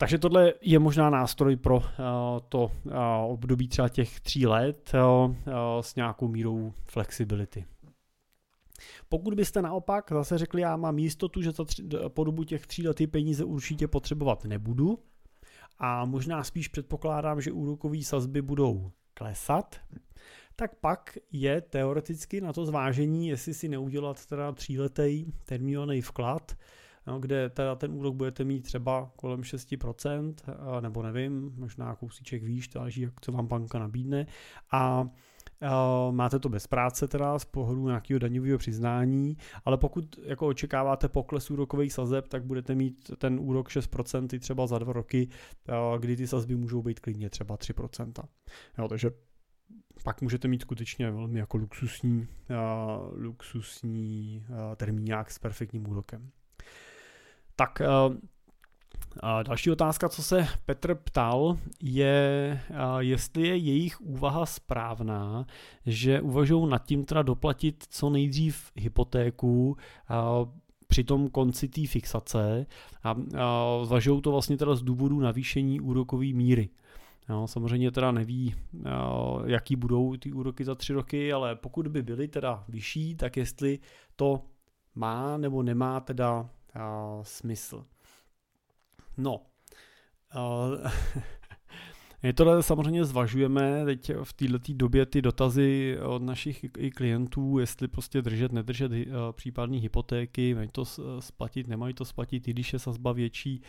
Takže 0.00 0.18
tohle 0.18 0.52
je 0.60 0.78
možná 0.78 1.10
nástroj 1.10 1.56
pro 1.56 1.76
uh, 1.76 1.82
to 2.48 2.64
uh, 2.64 2.92
období 3.28 3.68
třeba 3.68 3.88
těch 3.88 4.20
tří 4.20 4.46
let 4.46 4.92
uh, 4.94 5.34
s 5.80 5.94
nějakou 5.94 6.28
mírou 6.28 6.72
flexibility. 6.84 7.64
Pokud 9.08 9.34
byste 9.34 9.62
naopak 9.62 10.12
zase 10.12 10.38
řekli, 10.38 10.60
já 10.60 10.76
mám 10.76 10.98
jistotu, 10.98 11.42
že 11.42 11.50
za 11.50 11.64
tři, 11.64 11.82
po 12.08 12.24
dobu 12.24 12.44
těch 12.44 12.66
tří 12.66 12.88
let 12.88 12.94
ty 12.94 13.06
peníze 13.06 13.44
určitě 13.44 13.88
potřebovat 13.88 14.44
nebudu 14.44 14.98
a 15.78 16.04
možná 16.04 16.44
spíš 16.44 16.68
předpokládám, 16.68 17.40
že 17.40 17.52
úrokové 17.52 18.02
sazby 18.02 18.42
budou 18.42 18.90
klesat, 19.14 19.80
tak 20.56 20.74
pak 20.74 21.18
je 21.32 21.60
teoreticky 21.60 22.40
na 22.40 22.52
to 22.52 22.66
zvážení, 22.66 23.28
jestli 23.28 23.54
si 23.54 23.68
neudělat 23.68 24.26
teda 24.26 24.52
tříletý 24.52 25.32
termínovaný 25.44 26.00
vklad, 26.00 26.56
kde 27.18 27.50
teda 27.50 27.74
ten 27.74 27.92
úrok 27.92 28.14
budete 28.14 28.44
mít 28.44 28.60
třeba 28.60 29.12
kolem 29.16 29.40
6%, 29.40 30.34
nebo 30.80 31.02
nevím, 31.02 31.52
možná 31.56 31.94
kousíček 31.94 32.42
výš, 32.42 32.72
záleží, 32.72 33.00
jak 33.00 33.20
co 33.20 33.32
vám 33.32 33.46
banka 33.46 33.78
nabídne. 33.78 34.26
A 34.72 35.08
Uh, 35.62 36.14
máte 36.14 36.38
to 36.38 36.48
bez 36.48 36.66
práce 36.66 37.08
teda 37.08 37.38
z 37.38 37.44
pohledu 37.44 37.86
nějakého 37.86 38.18
daňového 38.18 38.58
přiznání, 38.58 39.36
ale 39.64 39.78
pokud 39.78 40.18
jako 40.24 40.46
očekáváte 40.46 41.08
pokles 41.08 41.50
úrokových 41.50 41.92
sazeb, 41.92 42.28
tak 42.28 42.44
budete 42.44 42.74
mít 42.74 43.10
ten 43.18 43.40
úrok 43.40 43.68
6% 43.68 44.38
třeba 44.38 44.66
za 44.66 44.78
dva 44.78 44.92
roky, 44.92 45.28
uh, 45.68 45.98
kdy 45.98 46.16
ty 46.16 46.26
sazby 46.26 46.56
můžou 46.56 46.82
být 46.82 47.00
klidně 47.00 47.30
třeba 47.30 47.56
3%. 47.56 48.24
Jo, 48.78 48.88
takže 48.88 49.10
pak 50.04 50.22
můžete 50.22 50.48
mít 50.48 50.62
skutečně 50.62 51.10
velmi 51.10 51.38
jako 51.38 51.56
luxusní, 51.56 52.26
luxusní 53.12 54.44
uh, 54.48 54.56
termínák 54.76 55.30
s 55.30 55.38
perfektním 55.38 55.88
úrokem. 55.88 56.30
Tak 57.60 57.82
a 59.22 59.42
další 59.42 59.70
otázka, 59.70 60.08
co 60.08 60.22
se 60.22 60.46
Petr 60.66 60.94
ptal, 60.94 61.58
je, 61.82 62.60
jestli 62.98 63.48
je 63.48 63.56
jejich 63.56 64.00
úvaha 64.00 64.46
správná, 64.46 65.46
že 65.86 66.20
uvažují 66.20 66.70
nad 66.70 66.86
tím 66.86 67.04
teda 67.04 67.22
doplatit 67.22 67.84
co 67.88 68.10
nejdřív 68.10 68.70
hypotéku 68.76 69.76
při 70.86 71.04
tom 71.04 71.28
konci 71.28 71.68
té 71.68 71.86
fixace 71.86 72.66
a, 73.04 73.16
zvažují 73.84 74.22
to 74.22 74.30
vlastně 74.30 74.56
teda 74.56 74.74
z 74.74 74.82
důvodu 74.82 75.20
navýšení 75.20 75.80
úrokové 75.80 76.26
míry. 76.26 76.68
No, 77.28 77.46
samozřejmě 77.46 77.90
teda 77.90 78.12
neví, 78.12 78.54
jaký 79.46 79.76
budou 79.76 80.16
ty 80.16 80.32
úroky 80.32 80.64
za 80.64 80.74
tři 80.74 80.92
roky, 80.92 81.32
ale 81.32 81.56
pokud 81.56 81.88
by 81.88 82.02
byly 82.02 82.28
teda 82.28 82.64
vyšší, 82.68 83.14
tak 83.14 83.36
jestli 83.36 83.78
to 84.16 84.42
má 84.94 85.36
nebo 85.36 85.62
nemá 85.62 86.00
teda 86.00 86.50
uh, 86.76 87.22
smysl. 87.22 87.84
No, 89.16 89.40
uh, 90.36 90.90
my 92.22 92.32
to 92.32 92.62
samozřejmě 92.62 93.04
zvažujeme 93.04 93.84
teď 93.84 94.12
v 94.22 94.32
této 94.32 94.72
době 94.74 95.06
ty 95.06 95.22
dotazy 95.22 95.98
od 96.02 96.22
našich 96.22 96.64
i 96.78 96.90
klientů, 96.90 97.58
jestli 97.58 97.88
prostě 97.88 98.22
držet, 98.22 98.52
nedržet 98.52 98.92
případné 99.32 99.78
hypotéky, 99.78 100.54
mají 100.54 100.68
to 100.68 100.84
splatit, 101.20 101.68
nemají 101.68 101.94
to 101.94 102.04
splatit, 102.04 102.48
i 102.48 102.50
když 102.50 102.72
je 102.72 102.78
sazba 102.78 103.12
větší, 103.12 103.62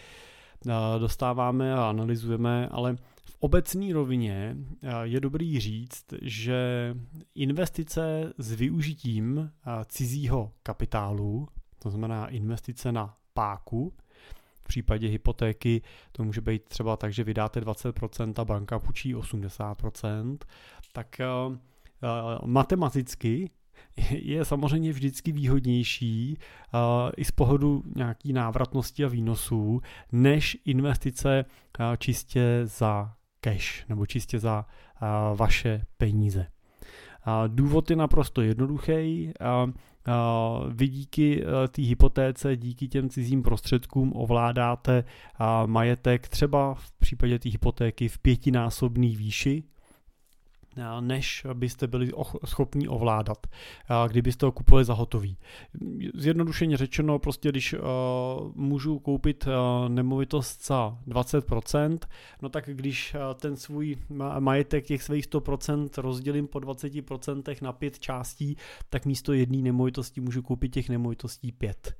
dostáváme 0.99 1.73
a 1.73 1.89
analyzujeme, 1.89 2.67
ale 2.67 2.95
v 3.25 3.37
obecné 3.39 3.93
rovině 3.93 4.57
je 5.03 5.19
dobrý 5.19 5.59
říct, 5.59 6.05
že 6.21 6.93
investice 7.35 8.33
s 8.37 8.51
využitím 8.51 9.51
cizího 9.85 10.51
kapitálu, 10.63 11.47
to 11.81 11.89
znamená 11.89 12.27
investice 12.27 12.91
na 12.91 13.15
páku. 13.33 13.93
V 14.63 14.67
případě 14.67 15.07
hypotéky 15.07 15.81
to 16.11 16.23
může 16.23 16.41
být 16.41 16.63
třeba 16.63 16.97
tak, 16.97 17.13
že 17.13 17.23
vydáte 17.23 17.61
20% 17.61 18.41
a 18.41 18.45
banka 18.45 18.79
půjčí 18.79 19.15
80%, 19.15 20.37
tak 20.93 21.21
uh, 21.49 21.55
matematicky 22.45 23.49
je 24.11 24.45
samozřejmě 24.45 24.91
vždycky 24.91 25.31
výhodnější 25.31 26.37
uh, 26.73 26.79
i 27.17 27.25
z 27.25 27.31
pohledu 27.31 27.83
nějaký 27.95 28.33
návratnosti 28.33 29.05
a 29.05 29.07
výnosů, 29.07 29.81
než 30.11 30.57
investice 30.65 31.45
uh, 31.79 31.85
čistě 31.97 32.61
za 32.63 33.13
cash 33.41 33.85
nebo 33.89 34.05
čistě 34.05 34.39
za 34.39 34.65
uh, 35.01 35.37
vaše 35.37 35.85
peníze. 35.97 36.47
Důvod 37.47 37.89
je 37.89 37.95
naprosto 37.95 38.41
jednoduchý. 38.41 39.33
Vy 40.69 40.87
díky 40.87 41.43
e, 41.43 41.67
té 41.67 41.81
hypotéce, 41.81 42.57
díky 42.57 42.87
těm 42.87 43.09
cizím 43.09 43.43
prostředkům 43.43 44.13
ovládáte 44.15 45.03
majetek 45.65 46.27
třeba 46.27 46.73
v 46.73 46.91
případě 46.91 47.39
té 47.39 47.49
hypotéky 47.49 48.07
v 48.07 48.17
pětinásobný 48.17 49.15
výši. 49.15 49.63
Než 50.99 51.45
byste 51.53 51.87
byli 51.87 52.11
schopni 52.45 52.87
ovládat, 52.87 53.47
kdybyste 54.07 54.45
ho 54.45 54.51
kupovali 54.51 54.85
za 54.85 54.93
hotový. 54.93 55.37
Zjednodušeně 56.13 56.77
řečeno, 56.77 57.19
prostě 57.19 57.49
když 57.49 57.75
můžu 58.55 58.99
koupit 58.99 59.47
nemovitost 59.87 60.65
za 60.67 60.97
20%, 61.07 61.97
no 62.41 62.49
tak 62.49 62.69
když 62.73 63.15
ten 63.35 63.55
svůj 63.55 63.97
majetek 64.39 64.85
těch 64.85 65.03
svých 65.03 65.27
100% 65.27 65.89
rozdělím 65.97 66.47
po 66.47 66.59
20% 66.59 67.55
na 67.61 67.73
pět 67.73 67.99
částí, 67.99 68.57
tak 68.89 69.05
místo 69.05 69.33
jedné 69.33 69.57
nemovitosti 69.57 70.21
můžu 70.21 70.41
koupit 70.41 70.73
těch 70.73 70.89
nemovitostí 70.89 71.51
pět. 71.51 71.97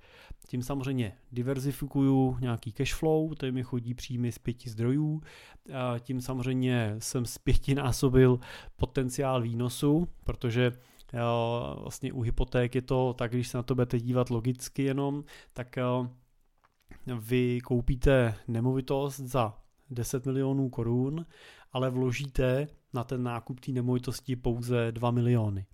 Tím 0.47 0.63
samozřejmě 0.63 1.13
diverzifikuju 1.31 2.37
nějaký 2.41 2.71
cash 2.71 2.93
flow, 2.93 3.33
to 3.33 3.51
mi 3.51 3.63
chodí 3.63 3.93
příjmy 3.93 4.31
z 4.31 4.37
pěti 4.37 4.69
zdrojů, 4.69 5.21
tím 5.99 6.21
samozřejmě 6.21 6.95
jsem 6.99 7.25
z 7.25 7.37
pěti 7.37 7.75
násobil 7.75 8.39
potenciál 8.75 9.41
výnosu, 9.41 10.07
protože 10.23 10.71
vlastně 11.75 12.13
u 12.13 12.21
hypoték 12.21 12.75
je 12.75 12.81
to 12.81 13.13
tak, 13.13 13.31
když 13.31 13.47
se 13.47 13.57
na 13.57 13.63
to 13.63 13.75
budete 13.75 13.99
dívat 13.99 14.29
logicky 14.29 14.83
jenom, 14.83 15.23
tak 15.53 15.75
vy 17.19 17.61
koupíte 17.61 18.35
nemovitost 18.47 19.19
za 19.19 19.57
10 19.89 20.25
milionů 20.25 20.69
korun, 20.69 21.25
ale 21.71 21.89
vložíte 21.89 22.67
na 22.93 23.03
ten 23.03 23.23
nákup 23.23 23.59
té 23.59 23.71
nemovitosti 23.71 24.35
pouze 24.35 24.91
2 24.91 25.11
miliony. 25.11 25.65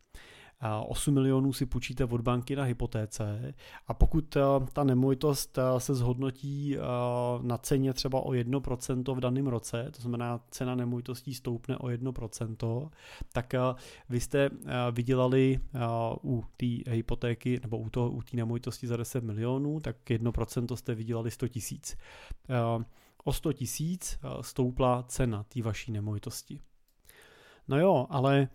8 0.61 1.13
milionů 1.13 1.53
si 1.53 1.65
půjčíte 1.65 2.05
od 2.05 2.21
banky 2.21 2.55
na 2.55 2.63
hypotéce 2.63 3.53
a 3.87 3.93
pokud 3.93 4.35
eh, 4.35 4.41
ta 4.73 4.83
nemovitost 4.83 5.57
eh, 5.57 5.79
se 5.79 5.95
zhodnotí 5.95 6.77
eh, 6.77 6.81
na 7.41 7.57
ceně 7.57 7.93
třeba 7.93 8.19
o 8.19 8.31
1% 8.31 9.15
v 9.15 9.19
daném 9.19 9.47
roce, 9.47 9.91
to 9.95 10.01
znamená 10.01 10.39
cena 10.49 10.75
nemovitostí 10.75 11.33
stoupne 11.33 11.77
o 11.77 11.87
1%, 11.87 12.89
tak 13.33 13.53
vy 14.09 14.19
jste 14.19 14.49
vydělali 14.91 15.59
u 16.23 16.43
té 16.57 16.91
hypotéky 16.91 17.59
nebo 17.61 17.77
u, 17.77 17.89
toho, 17.89 18.11
u 18.11 18.21
té 18.21 18.37
nemovitosti 18.37 18.87
za 18.87 18.97
10 18.97 19.23
milionů, 19.23 19.79
tak 19.79 19.95
1% 20.09 20.75
jste 20.75 20.95
vydělali 20.95 21.31
100 21.31 21.47
tisíc. 21.47 21.97
O 23.23 23.33
100 23.33 23.53
tisíc 23.53 24.19
stoupla 24.41 25.03
cena 25.03 25.43
té 25.43 25.61
vaší 25.61 25.91
nemovitosti. 25.91 26.59
No 27.67 27.79
jo, 27.79 28.07
ale 28.09 28.49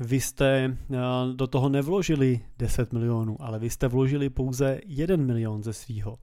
vy 0.00 0.20
jste 0.20 0.76
eh, 0.90 0.96
do 1.34 1.46
toho 1.46 1.68
nevložili 1.68 2.40
10 2.58 2.92
milionů, 2.92 3.36
ale 3.42 3.58
vy 3.58 3.70
jste 3.70 3.88
vložili 3.88 4.30
pouze 4.30 4.80
1 4.86 5.16
milion 5.16 5.62
ze 5.62 5.72
svýho. 5.72 6.18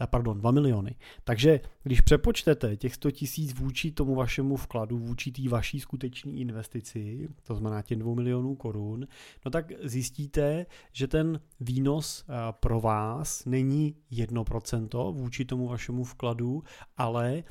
Eh, 0.00 0.06
pardon, 0.06 0.38
2 0.38 0.50
miliony. 0.50 0.94
Takže 1.24 1.60
když 1.82 2.00
přepočtete 2.00 2.76
těch 2.76 2.94
100 2.94 3.10
tisíc 3.10 3.54
vůči 3.54 3.92
tomu 3.92 4.14
vašemu 4.14 4.56
vkladu, 4.56 4.98
vůči 4.98 5.32
té 5.32 5.48
vaší 5.48 5.80
skutečné 5.80 6.32
investici, 6.32 7.28
to 7.42 7.54
znamená 7.54 7.82
těm 7.82 7.98
2 7.98 8.14
milionů 8.14 8.54
korun, 8.54 9.06
no 9.44 9.50
tak 9.50 9.72
zjistíte, 9.82 10.66
že 10.92 11.08
ten 11.08 11.40
výnos 11.60 12.24
eh, 12.28 12.32
pro 12.60 12.80
vás 12.80 13.44
není 13.44 13.94
1% 14.12 15.12
vůči 15.12 15.44
tomu 15.44 15.68
vašemu 15.68 16.04
vkladu, 16.04 16.62
ale 16.96 17.44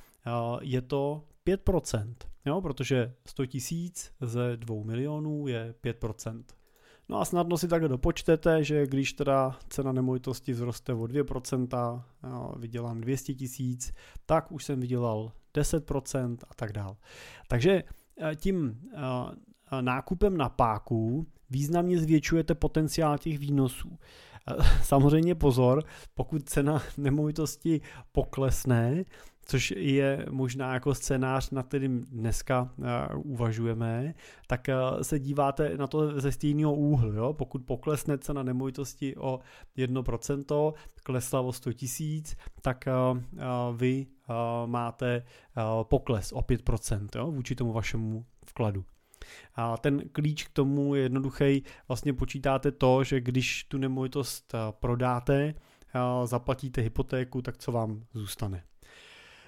je 0.61 0.81
to 0.81 1.23
5%. 1.47 2.13
Jo, 2.45 2.61
protože 2.61 3.13
100 3.25 3.45
tisíc 3.45 4.11
ze 4.21 4.57
2 4.57 4.83
milionů 4.83 5.47
je 5.47 5.75
5%. 5.83 6.43
No 7.09 7.21
a 7.21 7.25
snadno 7.25 7.57
si 7.57 7.67
takhle 7.67 7.89
dopočtete, 7.89 8.63
že 8.63 8.87
když 8.87 9.13
teda 9.13 9.59
cena 9.69 9.91
nemovitosti 9.91 10.53
zroste 10.53 10.93
o 10.93 11.03
2%, 11.03 12.03
jo, 12.29 12.53
vydělám 12.57 13.01
200 13.01 13.33
tisíc, 13.33 13.93
tak 14.25 14.51
už 14.51 14.65
jsem 14.65 14.79
vydělal 14.79 15.31
10% 15.55 16.37
a 16.49 16.53
tak 16.55 16.73
dál. 16.73 16.97
Takže 17.47 17.83
eh, 18.21 18.35
tím 18.35 18.79
eh, 18.93 19.81
nákupem 19.81 20.37
na 20.37 20.49
páku 20.49 21.27
významně 21.49 21.99
zvětšujete 21.99 22.55
potenciál 22.55 23.17
těch 23.17 23.39
výnosů. 23.39 23.97
Eh, 24.47 24.63
samozřejmě 24.83 25.35
pozor, 25.35 25.83
pokud 26.13 26.49
cena 26.49 26.81
nemovitosti 26.97 27.81
poklesne, 28.11 29.03
což 29.51 29.73
je 29.77 30.25
možná 30.29 30.73
jako 30.73 30.95
scénář, 30.95 31.49
na 31.49 31.63
kterým 31.63 32.05
dneska 32.11 32.69
uh, 32.77 32.85
uvažujeme, 33.31 34.13
tak 34.47 34.67
uh, 34.69 35.01
se 35.01 35.19
díváte 35.19 35.77
na 35.77 35.87
to 35.87 36.19
ze 36.19 36.31
stejného 36.31 36.75
úhlu. 36.75 37.13
Jo? 37.13 37.33
Pokud 37.33 37.65
poklesne 37.65 38.17
cena 38.17 38.43
nemovitosti 38.43 39.15
o 39.15 39.39
1%, 39.77 40.73
klesla 41.03 41.41
o 41.41 41.53
100 41.53 41.73
tisíc, 41.73 42.37
tak 42.61 42.85
uh, 42.87 43.17
vy 43.75 44.07
máte 44.65 45.23
pokles 45.83 46.31
o 46.31 46.39
5% 46.39 47.07
jo? 47.15 47.31
vůči 47.31 47.55
tomu 47.55 47.73
vašemu 47.73 48.25
vkladu. 48.45 48.85
A 49.55 49.77
ten 49.77 50.01
klíč 50.11 50.43
k 50.43 50.53
tomu 50.53 50.95
je 50.95 51.01
jednoduchý. 51.01 51.63
Vlastně 51.87 52.13
počítáte 52.13 52.71
to, 52.71 53.03
že 53.03 53.21
když 53.21 53.63
tu 53.63 53.77
nemovitost 53.77 54.55
prodáte, 54.71 55.53
zaplatíte 56.25 56.81
hypotéku, 56.81 57.41
tak 57.41 57.57
co 57.57 57.71
vám 57.71 58.03
zůstane. 58.13 58.63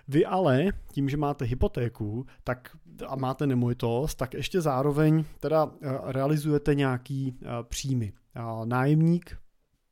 Vy 0.08 0.26
ale, 0.26 0.66
tím, 0.92 1.10
že 1.10 1.18
máte 1.18 1.46
hypotéku 1.46 2.26
tak, 2.44 2.78
a 3.08 3.16
máte 3.16 3.48
nemovitost, 3.48 4.16
tak 4.16 4.34
ještě 4.34 4.62
zároveň 4.62 5.26
teda 5.40 5.72
eh, 5.82 5.98
realizujete 6.04 6.76
nějaký 6.76 7.36
eh, 7.42 7.48
příjmy. 7.64 8.14
Nájemník 8.66 9.38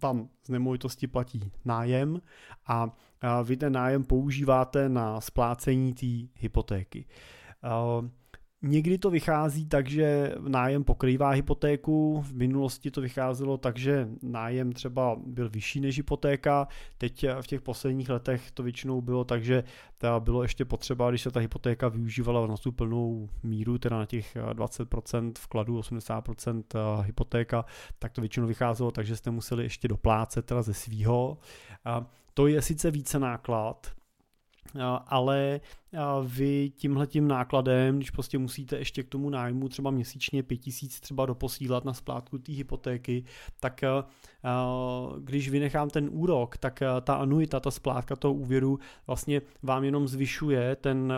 vám 0.01 0.29
z 0.43 0.49
nemovitosti 0.49 1.07
platí 1.07 1.51
nájem 1.65 2.21
a 2.67 2.91
vy 3.43 3.57
ten 3.57 3.73
nájem 3.73 4.03
používáte 4.03 4.89
na 4.89 5.21
splácení 5.21 5.93
té 5.93 6.07
hypotéky. 6.35 7.05
Někdy 8.63 8.97
to 8.97 9.09
vychází 9.09 9.65
tak, 9.65 9.89
že 9.89 10.35
nájem 10.47 10.83
pokrývá 10.83 11.29
hypotéku, 11.29 12.21
v 12.21 12.33
minulosti 12.33 12.91
to 12.91 13.01
vycházelo 13.01 13.57
tak, 13.57 13.77
že 13.77 14.07
nájem 14.21 14.73
třeba 14.73 15.15
byl 15.25 15.49
vyšší 15.49 15.81
než 15.81 15.97
hypotéka, 15.97 16.67
teď 16.97 17.25
v 17.41 17.47
těch 17.47 17.61
posledních 17.61 18.09
letech 18.09 18.51
to 18.51 18.63
většinou 18.63 19.01
bylo 19.01 19.23
tak, 19.23 19.43
že 19.43 19.63
bylo 20.19 20.43
ještě 20.43 20.65
potřeba, 20.65 21.09
když 21.09 21.21
se 21.21 21.31
ta 21.31 21.39
hypotéka 21.39 21.87
využívala 21.87 22.47
na 22.47 22.57
tu 22.57 22.71
plnou 22.71 23.29
míru, 23.43 23.77
teda 23.77 23.97
na 23.97 24.05
těch 24.05 24.35
20% 24.35 25.33
vkladu, 25.39 25.79
80% 25.79 27.01
hypotéka, 27.01 27.65
tak 27.99 28.11
to 28.11 28.21
většinou 28.21 28.47
vycházelo 28.47 28.91
tak, 28.91 29.05
že 29.05 29.15
jste 29.15 29.31
museli 29.31 29.63
ještě 29.63 29.87
doplácet 29.87 30.45
teda 30.45 30.61
ze 30.61 30.73
svýho. 30.73 31.37
To 32.33 32.47
je 32.47 32.61
sice 32.61 32.91
více 32.91 33.19
náklad, 33.19 33.91
ale 35.07 35.59
vy 36.23 36.71
tímhletím 36.75 37.27
nákladem, 37.27 37.97
když 37.97 38.11
prostě 38.11 38.37
musíte 38.37 38.77
ještě 38.77 39.03
k 39.03 39.09
tomu 39.09 39.29
nájmu 39.29 39.69
třeba 39.69 39.91
měsíčně 39.91 40.43
5000 40.43 40.99
třeba 40.99 41.25
doposílat 41.25 41.85
na 41.85 41.93
splátku 41.93 42.37
té 42.37 42.51
hypotéky, 42.51 43.23
tak 43.59 43.81
když 45.19 45.49
vynechám 45.49 45.89
ten 45.89 46.09
úrok, 46.11 46.57
tak 46.57 46.83
ta 47.01 47.15
anuita, 47.15 47.59
ta 47.59 47.71
splátka 47.71 48.15
toho 48.15 48.33
úvěru 48.33 48.79
vlastně 49.07 49.41
vám 49.63 49.83
jenom 49.83 50.07
zvyšuje 50.07 50.75
ten 50.75 51.13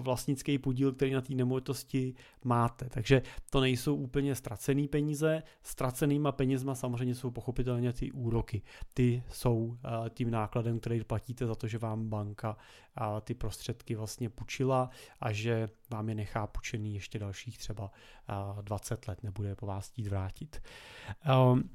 vlastnický 0.00 0.58
podíl, 0.58 0.92
který 0.92 1.12
na 1.12 1.20
té 1.20 1.34
nemovitosti 1.34 2.14
máte. 2.44 2.88
Takže 2.88 3.22
to 3.50 3.60
nejsou 3.60 3.96
úplně 3.96 4.34
ztracený 4.34 4.88
peníze, 4.88 5.42
ztracenýma 5.62 6.32
penězma 6.32 6.74
samozřejmě 6.74 7.14
jsou 7.14 7.30
pochopitelně 7.30 7.92
ty 7.92 8.12
úroky. 8.12 8.62
Ty 8.94 9.22
jsou 9.30 9.76
tím 10.10 10.30
nákladem, 10.30 10.80
který 10.80 11.04
platíte 11.04 11.46
za 11.46 11.54
to, 11.54 11.66
že 11.66 11.78
vám 11.78 12.08
banka 12.08 12.56
ty 13.20 13.34
prostředky 13.34 13.94
vlastně 13.94 14.05
půjčila 14.34 14.90
a 15.20 15.32
že 15.32 15.68
vám 15.90 16.08
je 16.08 16.14
nechá 16.14 16.46
půjčený 16.46 16.94
ještě 16.94 17.18
dalších 17.18 17.58
třeba 17.58 17.90
20 18.62 19.08
let, 19.08 19.22
nebude 19.22 19.54
po 19.54 19.66
vás 19.66 19.88
chtít 19.88 20.06
vrátit. 20.06 20.62
Ehm, 21.24 21.70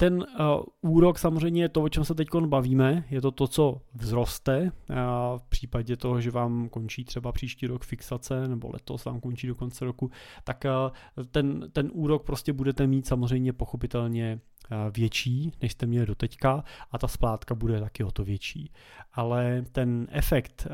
ten 0.00 0.14
uh, 0.14 0.92
úrok 0.92 1.18
samozřejmě 1.18 1.62
je 1.62 1.68
to, 1.68 1.82
o 1.82 1.88
čem 1.88 2.04
se 2.04 2.14
teď 2.14 2.28
bavíme, 2.46 3.04
je 3.10 3.20
to 3.20 3.30
to, 3.30 3.46
co 3.46 3.80
vzroste 3.96 4.62
uh, 4.62 4.96
v 5.38 5.42
případě 5.48 5.96
toho, 5.96 6.20
že 6.20 6.30
vám 6.30 6.68
končí 6.68 7.04
třeba 7.04 7.32
příští 7.32 7.66
rok 7.66 7.84
fixace 7.84 8.48
nebo 8.48 8.70
letos 8.72 9.04
vám 9.04 9.20
končí 9.20 9.46
do 9.46 9.54
konce 9.54 9.84
roku, 9.84 10.10
tak 10.44 10.64
uh, 10.64 11.24
ten, 11.30 11.70
ten 11.72 11.90
úrok 11.92 12.24
prostě 12.24 12.52
budete 12.52 12.86
mít 12.86 13.06
samozřejmě 13.06 13.52
pochopitelně 13.52 14.40
větší, 14.90 15.52
než 15.62 15.72
jste 15.72 15.86
měli 15.86 16.06
doteďka 16.06 16.64
a 16.90 16.98
ta 16.98 17.08
splátka 17.08 17.54
bude 17.54 17.80
taky 17.80 18.04
o 18.04 18.10
to 18.10 18.24
větší. 18.24 18.72
Ale 19.12 19.64
ten 19.72 20.06
efekt 20.10 20.66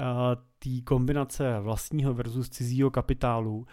té 0.58 0.80
kombinace 0.84 1.60
vlastního 1.60 2.14
versus 2.14 2.48
cizího 2.48 2.90
kapitálu 2.90 3.66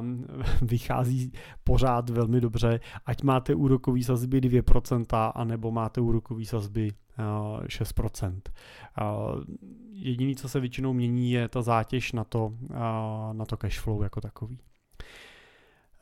um, 0.00 0.26
vychází 0.62 1.32
pořád 1.64 2.10
velmi 2.10 2.40
dobře, 2.40 2.80
ať 3.06 3.22
máte 3.22 3.54
úrokový 3.54 4.04
sazby 4.04 4.40
2%, 4.40 5.32
anebo 5.34 5.70
máte 5.70 6.00
úrokový 6.00 6.46
sazby 6.46 6.92
uh, 7.18 7.64
6%. 7.64 8.40
Uh, 9.00 9.42
jediný, 9.92 10.36
co 10.36 10.48
se 10.48 10.60
většinou 10.60 10.92
mění, 10.92 11.30
je 11.30 11.48
ta 11.48 11.62
zátěž 11.62 12.12
na 12.12 12.24
to, 12.24 12.52
na 13.32 13.44
to 13.44 13.56
cash 13.56 13.80
flow 13.80 14.02
jako 14.02 14.20
takový. 14.20 14.58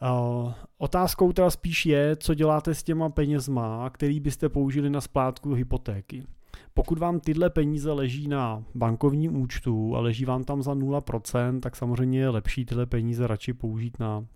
Uh, 0.03 0.53
otázkou 0.79 1.33
teda 1.33 1.51
spíš 1.51 1.87
je, 1.87 2.17
co 2.17 2.35
děláte 2.35 2.75
s 2.75 2.83
těma 2.83 3.11
penězma, 3.11 3.91
který 3.91 4.21
byste 4.21 4.49
použili 4.49 4.91
na 4.91 5.01
splátku 5.01 5.55
hypotéky. 5.55 6.27
pokud 6.75 6.99
vám 6.99 7.21
tyhle 7.21 7.51
peníze 7.51 7.93
leží 7.93 8.29
na 8.29 8.65
bankovním 8.75 9.37
účtu 9.37 9.97
a 9.97 10.01
leží 10.01 10.25
vám 10.25 10.45
tam 10.45 10.63
za 10.63 10.75
0%, 10.75 11.61
tak 11.61 11.77
samozřejmě 11.77 12.21
je 12.21 12.29
lepší 12.29 12.65
tyhle 12.65 12.87
peníze 12.87 13.27
radši 13.27 13.53
použít 13.53 13.99
na 13.99 14.27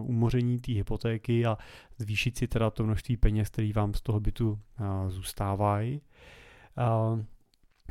umoření 0.00 0.58
té 0.58 0.72
hypotéky 0.72 1.46
a 1.46 1.58
zvýšit 1.98 2.36
si 2.38 2.48
teda 2.48 2.70
to 2.70 2.84
množství 2.84 3.16
peněz, 3.16 3.48
který 3.48 3.72
vám 3.72 3.94
z 3.94 4.00
toho 4.00 4.20
bytu 4.20 4.58
zůstávají. 5.08 6.00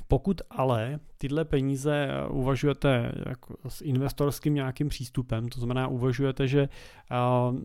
Pokud 0.08 0.42
ale 0.50 1.00
tyhle 1.18 1.46
peníze 1.46 2.10
uvažujete 2.30 3.12
jako 3.30 3.56
s 3.68 3.82
investorským 3.82 4.54
nějakým 4.54 4.90
přístupem, 4.90 5.50
to 5.50 5.60
znamená 5.60 5.88
uvažujete, 5.88 6.48
že 6.48 6.70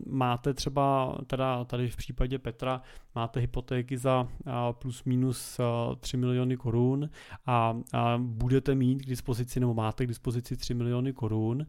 máte 0.07 0.55
třeba, 0.55 1.17
teda 1.27 1.65
tady 1.65 1.91
v 1.91 1.97
případě 1.97 2.39
Petra, 2.39 2.83
máte 3.15 3.41
hypotéky 3.41 3.99
za 3.99 4.29
plus 4.73 5.05
minus 5.05 5.61
3 6.01 6.17
miliony 6.17 6.57
korun 6.57 7.11
a 7.47 7.75
budete 8.19 8.75
mít 8.75 9.03
k 9.03 9.07
dispozici, 9.07 9.61
nebo 9.61 9.75
máte 9.75 10.05
k 10.05 10.09
dispozici 10.09 10.57
3 10.57 10.75
miliony 10.75 11.13
korun, 11.13 11.67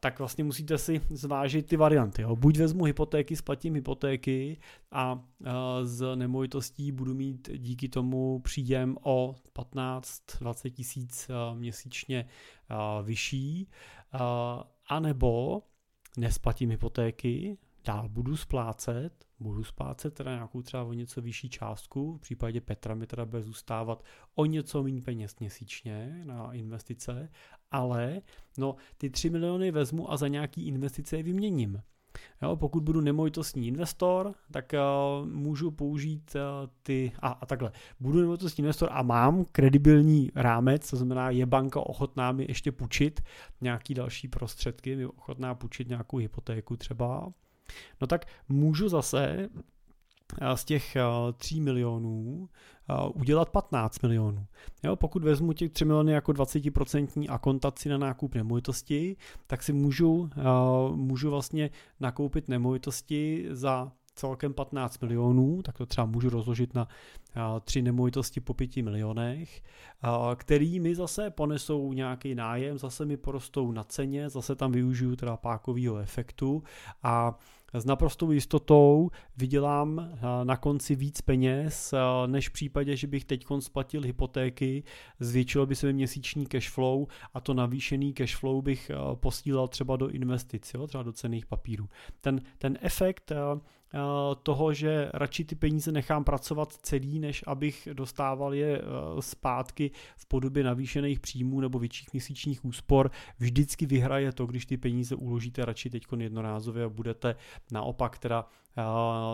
tak 0.00 0.18
vlastně 0.18 0.44
musíte 0.44 0.78
si 0.78 1.00
zvážit 1.10 1.66
ty 1.66 1.76
varianty. 1.76 2.22
Jo. 2.22 2.36
Buď 2.36 2.58
vezmu 2.58 2.84
hypotéky, 2.84 3.36
splatím 3.36 3.74
hypotéky 3.74 4.58
a 4.92 5.20
z 5.82 6.16
nemovitostí 6.16 6.92
budu 6.92 7.14
mít 7.14 7.50
díky 7.56 7.88
tomu 7.88 8.40
příjem 8.40 8.96
o 9.02 9.34
15-20 9.54 10.70
tisíc 10.70 11.30
měsíčně 11.54 12.26
vyšší, 13.02 13.68
anebo 14.88 15.62
nesplatím 16.16 16.70
hypotéky, 16.70 17.58
dál 17.84 18.08
budu 18.08 18.36
splácet, 18.36 19.27
budu 19.40 19.64
splácet 19.64 20.14
teda 20.14 20.34
nějakou 20.34 20.62
třeba 20.62 20.82
o 20.82 20.92
něco 20.92 21.22
vyšší 21.22 21.48
částku, 21.48 22.16
v 22.16 22.20
případě 22.20 22.60
Petra 22.60 22.94
mi 22.94 23.06
teda 23.06 23.24
bude 23.24 23.42
zůstávat 23.42 24.04
o 24.34 24.44
něco 24.44 24.82
méně 24.82 25.02
peněz 25.02 25.36
měsíčně 25.40 26.22
na 26.24 26.52
investice, 26.52 27.28
ale 27.70 28.20
no 28.58 28.76
ty 28.98 29.10
3 29.10 29.30
miliony 29.30 29.70
vezmu 29.70 30.12
a 30.12 30.16
za 30.16 30.28
nějaký 30.28 30.66
investice 30.66 31.16
je 31.16 31.22
vyměním. 31.22 31.82
Jo, 32.42 32.56
pokud 32.56 32.82
budu 32.82 33.00
nemovitostní 33.00 33.68
investor, 33.68 34.34
tak 34.50 34.72
uh, 34.72 35.28
můžu 35.28 35.70
použít 35.70 36.34
uh, 36.34 36.70
ty, 36.82 37.12
a, 37.18 37.28
a 37.28 37.46
takhle, 37.46 37.72
budu 38.00 38.20
nemovitostní 38.20 38.62
investor 38.62 38.88
a 38.92 39.02
mám 39.02 39.44
kredibilní 39.52 40.30
rámec, 40.34 40.90
to 40.90 40.96
znamená, 40.96 41.30
je 41.30 41.46
banka 41.46 41.80
ochotná 41.80 42.32
mi 42.32 42.44
ještě 42.48 42.72
půjčit 42.72 43.20
nějaký 43.60 43.94
další 43.94 44.28
prostředky, 44.28 44.90
je 44.90 45.08
ochotná 45.08 45.54
půjčit 45.54 45.88
nějakou 45.88 46.16
hypotéku 46.16 46.76
třeba, 46.76 47.32
no 48.00 48.06
tak 48.06 48.26
můžu 48.48 48.88
zase 48.88 49.48
z 50.54 50.64
těch 50.64 50.96
3 51.36 51.60
milionů 51.60 52.48
udělat 53.14 53.50
15 53.50 54.02
milionů. 54.02 54.46
Jo, 54.84 54.96
pokud 54.96 55.24
vezmu 55.24 55.52
těch 55.52 55.72
3 55.72 55.84
miliony 55.84 56.12
jako 56.12 56.32
20% 56.32 57.26
akontaci 57.28 57.88
na 57.88 57.98
nákup 57.98 58.34
nemovitosti, 58.34 59.16
tak 59.46 59.62
si 59.62 59.72
můžu, 59.72 60.30
můžu 60.94 61.30
vlastně 61.30 61.70
nakoupit 62.00 62.48
nemovitosti 62.48 63.46
za 63.50 63.92
celkem 64.14 64.54
15 64.54 65.00
milionů, 65.02 65.62
tak 65.62 65.78
to 65.78 65.86
třeba 65.86 66.06
můžu 66.06 66.30
rozložit 66.30 66.74
na 66.74 66.88
tři 67.64 67.82
nemovitosti 67.82 68.40
po 68.40 68.54
5 68.54 68.76
milionech, 68.76 69.62
který 70.36 70.80
mi 70.80 70.94
zase 70.94 71.30
ponesou 71.30 71.92
nějaký 71.92 72.34
nájem, 72.34 72.78
zase 72.78 73.04
mi 73.04 73.16
porostou 73.16 73.72
na 73.72 73.84
ceně, 73.84 74.28
zase 74.28 74.56
tam 74.56 74.72
využiju 74.72 75.16
teda 75.16 75.36
pákového 75.36 75.98
efektu 75.98 76.62
a 77.02 77.38
s 77.74 77.84
naprostou 77.84 78.30
jistotou 78.30 79.10
vydělám 79.36 79.98
eh, 80.00 80.18
na 80.44 80.56
konci 80.56 80.94
víc 80.94 81.20
peněz, 81.20 81.92
eh, 81.92 81.98
než 82.26 82.48
v 82.48 82.52
případě, 82.52 82.96
že 82.96 83.06
bych 83.06 83.24
teď 83.24 83.46
splatil 83.58 84.02
hypotéky, 84.02 84.84
zvětšilo 85.20 85.66
by 85.66 85.74
se 85.74 85.86
mi 85.86 85.92
měsíční 85.92 86.46
cash 86.46 86.70
flow 86.70 87.06
a 87.34 87.40
to 87.40 87.54
navýšený 87.54 88.12
cash 88.12 88.36
flow 88.36 88.62
bych 88.62 88.90
eh, 88.90 88.96
posílal 89.14 89.68
třeba 89.68 89.96
do 89.96 90.08
investic, 90.08 90.74
jo, 90.74 90.86
třeba 90.86 91.02
do 91.02 91.12
cených 91.12 91.46
papírů. 91.46 91.88
Ten, 92.20 92.40
ten 92.58 92.78
efekt 92.80 93.32
toho, 94.42 94.74
že 94.74 95.10
radši 95.14 95.44
ty 95.44 95.54
peníze 95.54 95.92
nechám 95.92 96.24
pracovat 96.24 96.72
celý, 96.72 97.18
než 97.18 97.44
abych 97.46 97.88
dostával 97.92 98.54
je 98.54 98.82
zpátky 99.20 99.90
v 100.16 100.26
podobě 100.26 100.64
navýšených 100.64 101.20
příjmů 101.20 101.60
nebo 101.60 101.78
větších 101.78 102.12
měsíčních 102.12 102.64
úspor, 102.64 103.10
vždycky 103.38 103.86
vyhraje 103.86 104.32
to, 104.32 104.46
když 104.46 104.66
ty 104.66 104.76
peníze 104.76 105.14
uložíte 105.14 105.64
radši 105.64 105.90
teď 105.90 106.04
jednorázově 106.18 106.84
a 106.84 106.88
budete 106.88 107.36
naopak 107.72 108.18
teda 108.18 108.46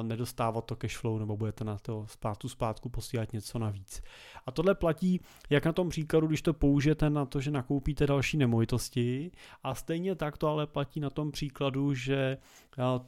nedostávat 0.02 0.64
to 0.64 0.76
cash 0.76 0.96
flow 0.96 1.18
nebo 1.18 1.36
budete 1.36 1.64
na 1.64 1.78
to 1.78 2.06
zpátku 2.08 2.48
zpátku 2.48 2.88
posílat 2.88 3.32
něco 3.32 3.58
navíc. 3.58 4.02
A 4.46 4.50
tohle 4.50 4.74
platí 4.74 5.20
jak 5.50 5.66
na 5.66 5.72
tom 5.72 5.88
příkladu, 5.88 6.26
když 6.26 6.42
to 6.42 6.54
použijete 6.54 7.10
na 7.10 7.26
to, 7.26 7.40
že 7.40 7.50
nakoupíte 7.50 8.06
další 8.06 8.36
nemovitosti 8.36 9.30
a 9.62 9.74
stejně 9.74 10.14
tak 10.14 10.38
to 10.38 10.48
ale 10.48 10.66
platí 10.66 11.00
na 11.00 11.10
tom 11.10 11.32
příkladu, 11.32 11.94
že 11.94 12.38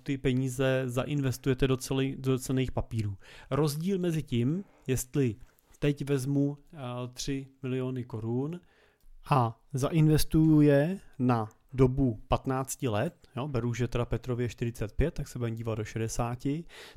ty 0.03 0.19
peníze 0.19 0.83
zainvestujete 0.87 1.67
do, 1.67 1.77
celý, 1.77 2.17
do 2.17 2.39
cených 2.39 2.73
papírů. 2.73 3.17
Rozdíl 3.51 3.99
mezi 3.99 4.23
tím, 4.23 4.65
jestli 4.87 5.37
teď 5.79 6.09
vezmu 6.09 6.59
3 7.13 7.47
miliony 7.63 8.05
korun 8.05 8.61
a 9.31 9.61
zainvestuju 9.73 10.61
je 10.61 10.99
na 11.19 11.49
dobu 11.77 12.21
15 12.29 12.83
let, 12.83 13.15
jo, 13.37 13.49
beru, 13.49 13.75
že 13.75 13.89
teda 13.89 14.05
Petrově 14.05 14.49
45, 14.49 15.15
tak 15.15 15.29
se 15.29 15.39
budeme 15.39 15.57
dívat 15.57 15.75
do 15.75 15.85
60, 15.85 16.39